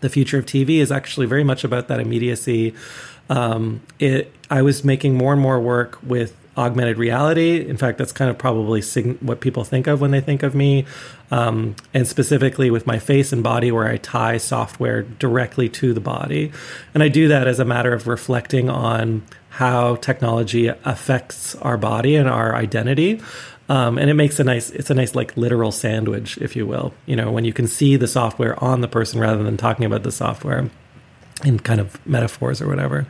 The 0.00 0.08
Future 0.08 0.38
of 0.38 0.46
TV, 0.46 0.80
is 0.80 0.92
actually 0.92 1.26
very 1.26 1.44
much 1.44 1.64
about 1.64 1.88
that 1.88 2.00
immediacy. 2.00 2.74
Um, 3.28 3.80
it, 3.98 4.32
I 4.50 4.62
was 4.62 4.84
making 4.84 5.14
more 5.14 5.32
and 5.32 5.40
more 5.40 5.60
work 5.60 5.98
with 6.02 6.34
augmented 6.56 6.98
reality. 6.98 7.66
In 7.66 7.76
fact, 7.76 7.96
that's 7.96 8.12
kind 8.12 8.30
of 8.30 8.36
probably 8.36 8.82
what 9.20 9.40
people 9.40 9.64
think 9.64 9.86
of 9.86 10.00
when 10.00 10.10
they 10.10 10.20
think 10.20 10.42
of 10.42 10.54
me. 10.54 10.84
Um, 11.30 11.76
and 11.94 12.06
specifically 12.06 12.70
with 12.70 12.86
my 12.86 12.98
face 12.98 13.32
and 13.32 13.42
body, 13.42 13.70
where 13.70 13.86
I 13.86 13.96
tie 13.96 14.36
software 14.36 15.02
directly 15.02 15.68
to 15.70 15.94
the 15.94 16.00
body. 16.00 16.52
And 16.92 17.02
I 17.02 17.08
do 17.08 17.28
that 17.28 17.46
as 17.46 17.60
a 17.60 17.64
matter 17.64 17.92
of 17.92 18.06
reflecting 18.08 18.68
on 18.68 19.22
how 19.50 19.96
technology 19.96 20.68
affects 20.68 21.54
our 21.56 21.76
body 21.76 22.16
and 22.16 22.28
our 22.28 22.54
identity. 22.54 23.20
Um, 23.70 23.98
and 23.98 24.10
it 24.10 24.14
makes 24.14 24.40
a 24.40 24.44
nice, 24.44 24.70
it's 24.70 24.90
a 24.90 24.94
nice 24.94 25.14
like 25.14 25.36
literal 25.36 25.70
sandwich, 25.70 26.36
if 26.38 26.56
you 26.56 26.66
will. 26.66 26.92
You 27.06 27.14
know, 27.14 27.30
when 27.30 27.44
you 27.44 27.52
can 27.52 27.68
see 27.68 27.94
the 27.94 28.08
software 28.08 28.62
on 28.62 28.80
the 28.80 28.88
person 28.88 29.20
rather 29.20 29.44
than 29.44 29.56
talking 29.56 29.86
about 29.86 30.02
the 30.02 30.10
software 30.10 30.68
in 31.44 31.60
kind 31.60 31.80
of 31.80 32.04
metaphors 32.04 32.60
or 32.60 32.66
whatever. 32.66 33.06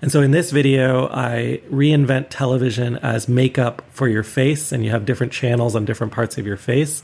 And 0.00 0.10
so 0.10 0.22
in 0.22 0.30
this 0.30 0.50
video, 0.50 1.08
I 1.08 1.60
reinvent 1.70 2.28
television 2.30 2.96
as 2.96 3.28
makeup 3.28 3.82
for 3.90 4.08
your 4.08 4.22
face, 4.22 4.72
and 4.72 4.82
you 4.82 4.90
have 4.92 5.04
different 5.04 5.30
channels 5.30 5.76
on 5.76 5.84
different 5.84 6.14
parts 6.14 6.38
of 6.38 6.46
your 6.46 6.56
face. 6.56 7.02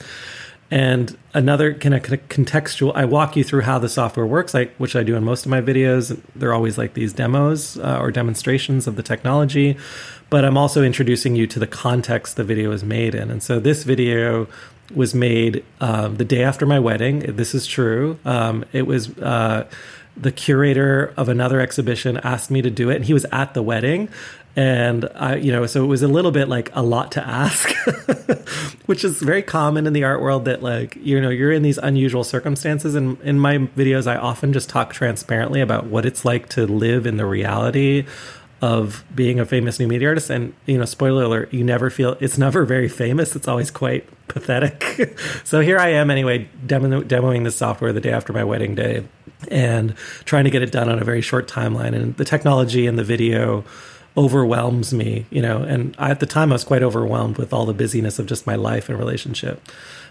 And 0.71 1.17
another 1.35 1.75
kind 1.75 1.95
of 1.95 2.03
contextual, 2.03 2.93
I 2.95 3.05
walk 3.05 3.37
you 3.37 3.45
through 3.45 3.61
how 3.61 3.79
the 3.79 3.89
software 3.89 4.27
works, 4.27 4.55
like 4.55 4.75
which 4.77 4.97
I 4.97 5.03
do 5.03 5.15
in 5.15 5.23
most 5.23 5.45
of 5.45 5.51
my 5.51 5.61
videos. 5.61 6.19
They're 6.35 6.55
always 6.55 6.79
like 6.79 6.95
these 6.95 7.13
demos 7.13 7.79
uh, 7.79 7.99
or 8.01 8.11
demonstrations 8.11 8.87
of 8.87 8.97
the 8.97 9.03
technology, 9.03 9.77
but 10.31 10.45
I'm 10.45 10.57
also 10.57 10.83
introducing 10.83 11.37
you 11.37 11.47
to 11.49 11.59
the 11.59 11.67
context 11.67 12.37
the 12.37 12.45
video 12.45 12.73
is 12.73 12.85
made 12.85 13.15
in. 13.15 13.31
And 13.31 13.43
so 13.43 13.61
this 13.61 13.85
video 13.85 14.47
was 14.95 15.15
made 15.15 15.65
um, 15.81 16.17
the 16.17 16.25
day 16.25 16.43
after 16.43 16.67
my 16.67 16.79
wedding. 16.79 17.21
This 17.37 17.55
is 17.55 17.67
true. 17.67 18.19
Um, 18.25 18.65
it 18.73 18.87
was. 18.87 19.17
Uh, 19.19 19.67
the 20.17 20.31
curator 20.31 21.13
of 21.17 21.29
another 21.29 21.59
exhibition 21.59 22.19
asked 22.19 22.49
me 22.49 22.63
to 22.63 22.71
do 22.71 22.89
it 22.89 22.95
and 22.95 23.05
he 23.05 23.13
was 23.13 23.27
at 23.33 23.53
the 23.53 23.61
wedding 23.61 24.09
and 24.57 25.09
I, 25.17 25.37
you 25.37 25.51
know, 25.51 25.67
so 25.67 25.83
it 25.83 25.89
was 25.89 26.03
a 26.03 26.09
little 26.09 26.31
bit 26.31 26.49
like 26.49 26.71
a 26.75 26.83
lot 26.83 27.13
to 27.13 27.27
ask, 27.27 27.75
which 28.87 29.03
is 29.03 29.21
very 29.21 29.43
common 29.43 29.87
in 29.87 29.93
the 29.93 30.05
art 30.05 30.21
world. 30.21 30.45
That 30.45 30.63
like 30.63 30.97
you 30.97 31.21
know 31.21 31.29
you're 31.29 31.51
in 31.51 31.63
these 31.63 31.79
unusual 31.79 32.23
circumstances, 32.23 32.95
and 32.95 33.21
in 33.23 33.41
my 33.41 33.59
videos, 33.59 34.07
I 34.07 34.17
often 34.17 34.53
just 34.53 34.69
talk 34.69 34.93
transparently 34.93 35.61
about 35.61 35.87
what 35.87 36.07
it's 36.07 36.25
like 36.25 36.49
to 36.51 36.67
live 36.67 37.05
in 37.05 37.17
the 37.17 37.27
reality 37.27 38.07
of 38.65 39.05
being 39.15 39.39
a 39.39 39.45
famous 39.45 39.79
new 39.79 39.87
media 39.87 40.09
artist. 40.09 40.31
And 40.31 40.55
you 40.65 40.79
know, 40.79 40.87
spoiler 40.87 41.25
alert, 41.25 41.53
you 41.53 41.63
never 41.63 41.91
feel 41.91 42.17
it's 42.19 42.39
never 42.39 42.65
very 42.65 42.89
famous. 42.89 43.37
It's 43.37 43.47
always 43.47 43.71
quite 43.71 44.09
pathetic. 44.27 45.19
so 45.45 45.61
here 45.61 45.79
I 45.79 45.89
am 45.89 46.11
anyway, 46.11 46.49
demo, 46.65 47.03
demoing 47.03 47.45
this 47.45 47.57
software 47.57 47.93
the 47.93 48.01
day 48.01 48.11
after 48.11 48.33
my 48.33 48.43
wedding 48.43 48.75
day 48.75 49.05
and 49.51 49.95
trying 50.25 50.45
to 50.45 50.51
get 50.51 50.63
it 50.63 50.73
done 50.73 50.89
on 50.89 50.99
a 50.99 51.05
very 51.05 51.21
short 51.21 51.47
timeline. 51.47 51.95
And 51.95 52.17
the 52.17 52.25
technology 52.25 52.87
and 52.87 52.99
the 52.99 53.05
video 53.05 53.65
overwhelms 54.17 54.95
me, 54.95 55.27
you 55.29 55.43
know. 55.43 55.59
And 55.63 55.95
I, 55.99 56.11
at 56.11 56.21
the 56.21 56.27
time, 56.27 56.51
I 56.51 56.55
was 56.55 56.65
quite 56.65 56.83
overwhelmed 56.83 57.37
with 57.37 57.53
all 57.53 57.67
the 57.67 57.75
busyness 57.75 58.19
of 58.19 58.25
just 58.25 58.47
my 58.47 58.55
life 58.55 58.89
and 58.89 58.99
relationship. 58.99 59.61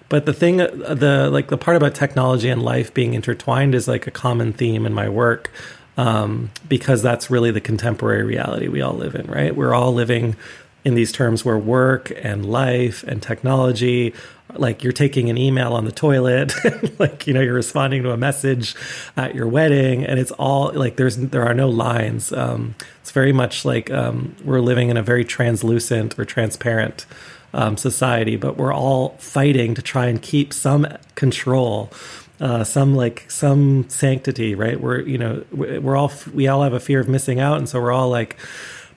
But 0.10 0.28
the 0.28 0.34
thing, 0.34 0.58
the 0.58 1.30
like 1.32 1.48
the 1.48 1.58
part 1.58 1.76
about 1.76 1.96
technology 1.96 2.50
and 2.50 2.62
life 2.62 2.94
being 2.94 3.16
intertwined 3.16 3.74
is 3.74 3.88
like 3.88 4.06
a 4.06 4.12
common 4.12 4.54
theme 4.54 4.86
in 4.86 4.94
my 4.94 5.10
work. 5.10 5.50
Um, 5.96 6.50
because 6.68 7.04
that's 7.04 7.30
really 7.30 7.52
the 7.52 7.62
contemporary 7.62 8.24
reality 8.24 8.68
we 8.68 8.82
all 8.82 8.96
live 8.96 9.14
in, 9.14 9.28
right? 9.28 9.56
We're 9.56 9.76
all 9.76 9.94
living 9.94 10.36
in 10.84 10.96
these 10.96 11.12
terms 11.12 11.46
where 11.46 11.58
work 11.58 12.12
and 12.24 12.46
life 12.46 13.04
and 13.04 13.22
technology 13.22 14.14
like 14.56 14.84
you're 14.84 14.94
taking 14.94 15.30
an 15.30 15.38
email 15.38 15.74
on 15.74 15.86
the 15.86 15.92
toilet 15.92 16.54
like 17.00 17.26
you 17.26 17.34
know 17.34 17.42
you're 17.42 17.54
responding 17.54 18.04
to 18.04 18.12
a 18.12 18.18
message 18.18 18.76
at 19.18 19.34
your 19.34 19.48
wedding 19.48 20.06
and 20.06 20.20
it's 20.20 20.32
all 20.34 20.72
like 20.74 20.96
there's 20.98 21.18
there 21.18 21.44
are 21.44 21.54
no 21.54 21.70
lines 21.70 22.32
um, 22.34 22.76
it's 23.02 23.12
very 23.12 23.34
much 23.34 23.66
like 23.66 23.90
um, 23.92 24.36
we're 24.44 24.60
living 24.60 24.90
in 24.90 24.98
a 24.98 25.04
very 25.04 25.26
translucent 25.26 26.18
or 26.20 26.26
transparent 26.26 27.06
um, 27.54 27.78
society 27.78 28.36
but 28.36 28.58
we're 28.58 28.74
all 28.74 29.10
fighting 29.20 29.74
to 29.74 29.82
try 29.82 30.08
and 30.08 30.22
keep 30.22 30.54
some 30.54 30.86
control 31.16 31.92
uh, 32.40 32.64
some 32.64 32.96
like 32.96 33.30
some 33.30 33.88
sanctity 33.90 34.56
right 34.56 34.82
we're 34.82 35.02
you 35.02 35.18
know 35.18 35.44
we're 35.52 35.96
all 35.96 36.12
we 36.34 36.48
all 36.48 36.64
have 36.64 36.74
a 36.74 36.80
fear 36.80 37.00
of 37.00 37.08
missing 37.08 37.40
out 37.40 37.58
and 37.58 37.70
so 37.70 37.80
we're 37.80 37.92
all 37.92 38.10
like 38.10 38.38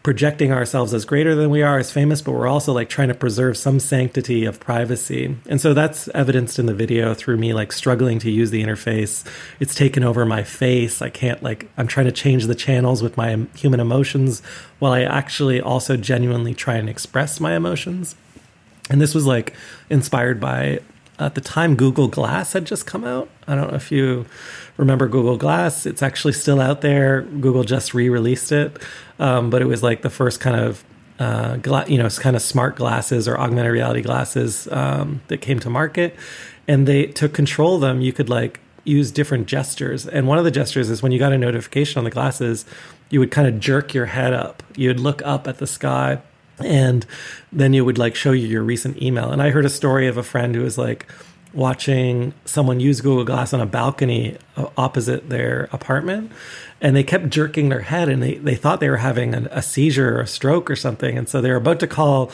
projecting 0.06 0.52
ourselves 0.52 0.94
as 0.94 1.04
greater 1.04 1.34
than 1.34 1.50
we 1.50 1.62
are 1.62 1.80
as 1.80 1.90
famous, 1.90 2.22
but 2.22 2.30
we're 2.30 2.46
also 2.46 2.72
like 2.72 2.88
trying 2.88 3.08
to 3.08 3.14
preserve 3.14 3.56
some 3.56 3.80
sanctity 3.80 4.44
of 4.44 4.60
privacy. 4.60 5.34
And 5.48 5.60
so 5.60 5.74
that's 5.74 6.06
evidenced 6.14 6.60
in 6.60 6.66
the 6.66 6.74
video 6.74 7.12
through 7.12 7.38
me 7.38 7.52
like 7.52 7.72
struggling 7.72 8.20
to 8.20 8.30
use 8.30 8.52
the 8.52 8.62
interface. 8.62 9.26
It's 9.58 9.74
taken 9.74 10.04
over 10.04 10.24
my 10.24 10.44
face. 10.44 11.02
I 11.02 11.10
can't 11.10 11.42
like, 11.42 11.68
I'm 11.76 11.88
trying 11.88 12.06
to 12.06 12.12
change 12.12 12.46
the 12.46 12.54
channels 12.54 13.02
with 13.02 13.16
my 13.16 13.48
human 13.56 13.80
emotions 13.80 14.42
while 14.78 14.92
I 14.92 15.02
actually 15.02 15.60
also 15.60 15.96
genuinely 15.96 16.54
try 16.54 16.76
and 16.76 16.88
express 16.88 17.40
my 17.40 17.56
emotions. 17.56 18.14
And 18.88 19.00
this 19.00 19.12
was 19.12 19.26
like 19.26 19.54
inspired 19.90 20.38
by 20.38 20.82
at 21.18 21.34
the 21.34 21.40
time, 21.40 21.76
Google 21.76 22.08
Glass 22.08 22.52
had 22.52 22.66
just 22.66 22.86
come 22.86 23.04
out. 23.04 23.28
I 23.46 23.54
don't 23.54 23.70
know 23.70 23.76
if 23.76 23.90
you 23.90 24.26
remember 24.76 25.08
Google 25.08 25.36
Glass. 25.36 25.86
It's 25.86 26.02
actually 26.02 26.34
still 26.34 26.60
out 26.60 26.82
there. 26.82 27.22
Google 27.22 27.64
just 27.64 27.94
re-released 27.94 28.52
it, 28.52 28.78
um, 29.18 29.48
but 29.48 29.62
it 29.62 29.64
was 29.64 29.82
like 29.82 30.02
the 30.02 30.10
first 30.10 30.40
kind 30.40 30.56
of 30.56 30.84
uh, 31.18 31.56
gla- 31.56 31.86
you 31.86 31.96
know, 31.96 32.08
kind 32.10 32.36
of 32.36 32.42
smart 32.42 32.76
glasses 32.76 33.26
or 33.26 33.38
augmented 33.38 33.72
reality 33.72 34.02
glasses 34.02 34.68
um, 34.70 35.22
that 35.28 35.38
came 35.38 35.58
to 35.60 35.70
market, 35.70 36.14
and 36.68 36.86
they 36.86 37.06
to 37.06 37.28
control 37.28 37.78
them, 37.78 38.00
you 38.00 38.12
could 38.12 38.28
like 38.28 38.60
use 38.84 39.10
different 39.10 39.46
gestures. 39.46 40.06
And 40.06 40.28
one 40.28 40.38
of 40.38 40.44
the 40.44 40.50
gestures 40.50 40.90
is 40.90 41.02
when 41.02 41.12
you 41.12 41.18
got 41.18 41.32
a 41.32 41.38
notification 41.38 41.98
on 41.98 42.04
the 42.04 42.10
glasses, 42.10 42.64
you 43.10 43.20
would 43.20 43.30
kind 43.30 43.48
of 43.48 43.58
jerk 43.58 43.94
your 43.94 44.06
head 44.06 44.32
up. 44.32 44.62
You'd 44.76 45.00
look 45.00 45.22
up 45.24 45.48
at 45.48 45.58
the 45.58 45.66
sky 45.66 46.20
and 46.58 47.06
then 47.52 47.72
you 47.72 47.84
would 47.84 47.98
like 47.98 48.14
show 48.14 48.32
you 48.32 48.46
your 48.46 48.62
recent 48.62 49.00
email. 49.02 49.30
And 49.30 49.42
I 49.42 49.50
heard 49.50 49.64
a 49.64 49.70
story 49.70 50.06
of 50.06 50.16
a 50.16 50.22
friend 50.22 50.54
who 50.54 50.62
was 50.62 50.78
like 50.78 51.06
watching 51.52 52.34
someone 52.44 52.80
use 52.80 53.00
Google 53.00 53.24
Glass 53.24 53.52
on 53.52 53.60
a 53.60 53.66
balcony 53.66 54.36
uh, 54.56 54.66
opposite 54.76 55.28
their 55.28 55.68
apartment. 55.72 56.30
And 56.80 56.94
they 56.94 57.02
kept 57.02 57.30
jerking 57.30 57.70
their 57.70 57.80
head 57.80 58.10
and 58.10 58.22
they, 58.22 58.34
they 58.34 58.54
thought 58.54 58.80
they 58.80 58.90
were 58.90 58.98
having 58.98 59.34
a, 59.34 59.48
a 59.50 59.62
seizure 59.62 60.18
or 60.18 60.20
a 60.20 60.26
stroke 60.26 60.70
or 60.70 60.76
something. 60.76 61.16
And 61.16 61.28
so 61.28 61.40
they 61.40 61.48
were 61.50 61.56
about 61.56 61.80
to 61.80 61.86
call 61.86 62.30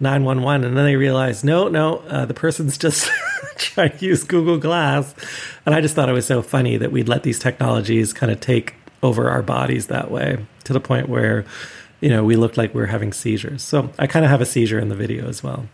911. 0.00 0.66
And 0.66 0.76
then 0.76 0.84
they 0.84 0.96
realized, 0.96 1.44
no, 1.44 1.68
no, 1.68 1.98
uh, 2.08 2.26
the 2.26 2.34
person's 2.34 2.76
just 2.78 3.10
trying 3.56 3.96
to 3.96 4.04
use 4.04 4.22
Google 4.24 4.58
Glass. 4.58 5.14
And 5.64 5.74
I 5.74 5.80
just 5.80 5.94
thought 5.94 6.10
it 6.10 6.12
was 6.12 6.26
so 6.26 6.42
funny 6.42 6.76
that 6.76 6.92
we'd 6.92 7.08
let 7.08 7.22
these 7.22 7.38
technologies 7.38 8.12
kind 8.12 8.30
of 8.30 8.40
take 8.40 8.74
over 9.02 9.30
our 9.30 9.42
bodies 9.42 9.86
that 9.86 10.10
way 10.10 10.44
to 10.64 10.72
the 10.72 10.80
point 10.80 11.08
where, 11.08 11.44
you 12.00 12.08
know, 12.08 12.24
we 12.24 12.36
looked 12.36 12.56
like 12.56 12.74
we 12.74 12.80
were 12.80 12.86
having 12.86 13.12
seizures. 13.12 13.62
So 13.62 13.90
I 13.98 14.06
kind 14.06 14.24
of 14.24 14.30
have 14.30 14.40
a 14.40 14.46
seizure 14.46 14.78
in 14.78 14.88
the 14.88 14.96
video 14.96 15.28
as 15.28 15.42
well. 15.42 15.68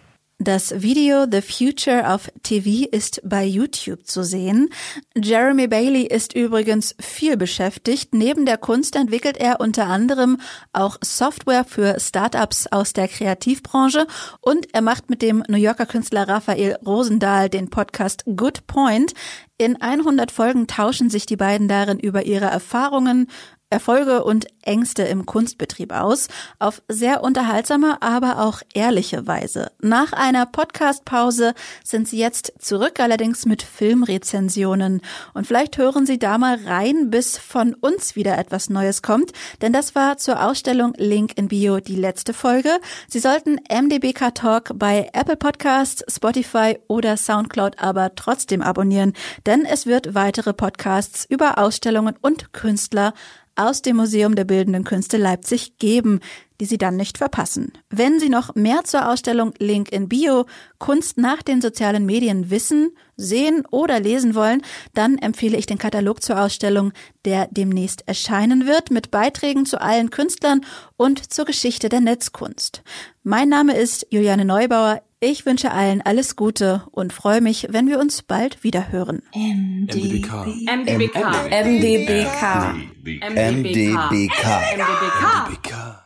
Das 0.44 0.82
Video 0.82 1.24
The 1.30 1.40
Future 1.40 2.02
of 2.02 2.28
TV 2.42 2.88
ist 2.90 3.20
bei 3.22 3.44
YouTube 3.44 4.08
zu 4.08 4.24
sehen. 4.24 4.70
Jeremy 5.14 5.68
Bailey 5.68 6.02
ist 6.02 6.32
übrigens 6.34 6.96
viel 6.98 7.36
beschäftigt. 7.36 8.12
Neben 8.12 8.44
der 8.44 8.58
Kunst 8.58 8.96
entwickelt 8.96 9.36
er 9.36 9.60
unter 9.60 9.86
anderem 9.86 10.38
auch 10.72 10.98
Software 11.00 11.64
für 11.64 12.00
Startups 12.00 12.66
aus 12.66 12.92
der 12.92 13.06
Kreativbranche 13.06 14.08
und 14.40 14.66
er 14.74 14.82
macht 14.82 15.10
mit 15.10 15.22
dem 15.22 15.44
New 15.46 15.58
Yorker 15.58 15.86
Künstler 15.86 16.26
Raphael 16.26 16.76
Rosendahl 16.84 17.48
den 17.48 17.70
Podcast 17.70 18.24
Good 18.24 18.66
Point. 18.66 19.14
In 19.58 19.80
100 19.80 20.32
Folgen 20.32 20.66
tauschen 20.66 21.08
sich 21.08 21.24
die 21.24 21.36
beiden 21.36 21.68
darin 21.68 22.00
über 22.00 22.24
ihre 22.24 22.46
Erfahrungen, 22.46 23.28
Erfolge 23.72 24.22
und 24.22 24.46
Ängste 24.62 25.02
im 25.02 25.26
Kunstbetrieb 25.26 25.92
aus, 25.92 26.28
auf 26.58 26.82
sehr 26.88 27.22
unterhaltsame, 27.22 28.00
aber 28.02 28.40
auch 28.40 28.60
ehrliche 28.74 29.26
Weise. 29.26 29.72
Nach 29.80 30.12
einer 30.12 30.46
Podcast-Pause 30.46 31.54
sind 31.82 32.06
sie 32.06 32.18
jetzt 32.18 32.52
zurück, 32.58 33.00
allerdings 33.00 33.46
mit 33.46 33.62
Filmrezensionen. 33.62 35.00
Und 35.34 35.46
vielleicht 35.46 35.78
hören 35.78 36.06
Sie 36.06 36.18
da 36.18 36.38
mal 36.38 36.58
rein, 36.66 37.10
bis 37.10 37.38
von 37.38 37.74
uns 37.74 38.14
wieder 38.14 38.38
etwas 38.38 38.68
Neues 38.70 39.02
kommt, 39.02 39.32
denn 39.62 39.72
das 39.72 39.94
war 39.94 40.18
zur 40.18 40.44
Ausstellung 40.44 40.92
Link 40.96 41.36
in 41.36 41.48
Bio 41.48 41.80
die 41.80 41.96
letzte 41.96 42.34
Folge. 42.34 42.78
Sie 43.08 43.20
sollten 43.20 43.58
MDBK 43.70 44.34
Talk 44.34 44.72
bei 44.74 45.08
Apple 45.14 45.36
Podcasts, 45.36 46.04
Spotify 46.14 46.78
oder 46.88 47.16
Soundcloud 47.16 47.78
aber 47.78 48.14
trotzdem 48.14 48.60
abonnieren, 48.60 49.14
denn 49.46 49.64
es 49.64 49.86
wird 49.86 50.14
weitere 50.14 50.52
Podcasts 50.52 51.24
über 51.24 51.58
Ausstellungen 51.58 52.16
und 52.20 52.52
Künstler 52.52 53.14
aus 53.56 53.82
dem 53.82 53.96
Museum 53.96 54.34
der 54.34 54.44
Bildenden 54.44 54.84
Künste 54.84 55.16
Leipzig 55.16 55.78
geben, 55.78 56.20
die 56.60 56.66
Sie 56.66 56.78
dann 56.78 56.96
nicht 56.96 57.18
verpassen. 57.18 57.72
Wenn 57.90 58.20
Sie 58.20 58.28
noch 58.28 58.54
mehr 58.54 58.84
zur 58.84 59.08
Ausstellung 59.08 59.52
Link 59.58 59.90
in 59.90 60.08
Bio 60.08 60.46
Kunst 60.78 61.18
nach 61.18 61.42
den 61.42 61.60
sozialen 61.60 62.06
Medien 62.06 62.50
wissen, 62.50 62.90
sehen 63.16 63.64
oder 63.70 64.00
lesen 64.00 64.34
wollen, 64.34 64.62
dann 64.94 65.18
empfehle 65.18 65.56
ich 65.56 65.66
den 65.66 65.78
Katalog 65.78 66.22
zur 66.22 66.40
Ausstellung, 66.40 66.92
der 67.24 67.48
demnächst 67.50 68.06
erscheinen 68.08 68.66
wird, 68.66 68.90
mit 68.90 69.10
Beiträgen 69.10 69.66
zu 69.66 69.80
allen 69.80 70.10
Künstlern 70.10 70.62
und 70.96 71.32
zur 71.32 71.44
Geschichte 71.44 71.88
der 71.88 72.00
Netzkunst. 72.00 72.82
Mein 73.22 73.48
Name 73.48 73.76
ist 73.76 74.06
Juliane 74.10 74.44
Neubauer. 74.44 75.02
Ich 75.20 75.46
wünsche 75.46 75.70
allen 75.70 76.02
alles 76.02 76.34
Gute 76.34 76.82
und 76.90 77.12
freue 77.12 77.40
mich, 77.40 77.68
wenn 77.70 77.86
wir 77.86 78.00
uns 78.00 78.22
bald 78.22 78.64
wieder 78.64 78.90
hören. 78.90 79.22
MDBK. 79.32 80.46
MDBK. 80.66 81.16
MDBK. 81.64 82.74
MDBK. 83.20 84.46
MDBK. 84.74 86.01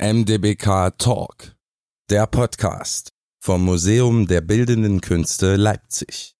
MDBK 0.00 0.98
Talk, 0.98 1.54
der 2.10 2.26
Podcast 2.26 3.10
vom 3.38 3.64
Museum 3.64 4.26
der 4.26 4.40
Bildenden 4.40 5.00
Künste 5.00 5.54
Leipzig. 5.54 6.32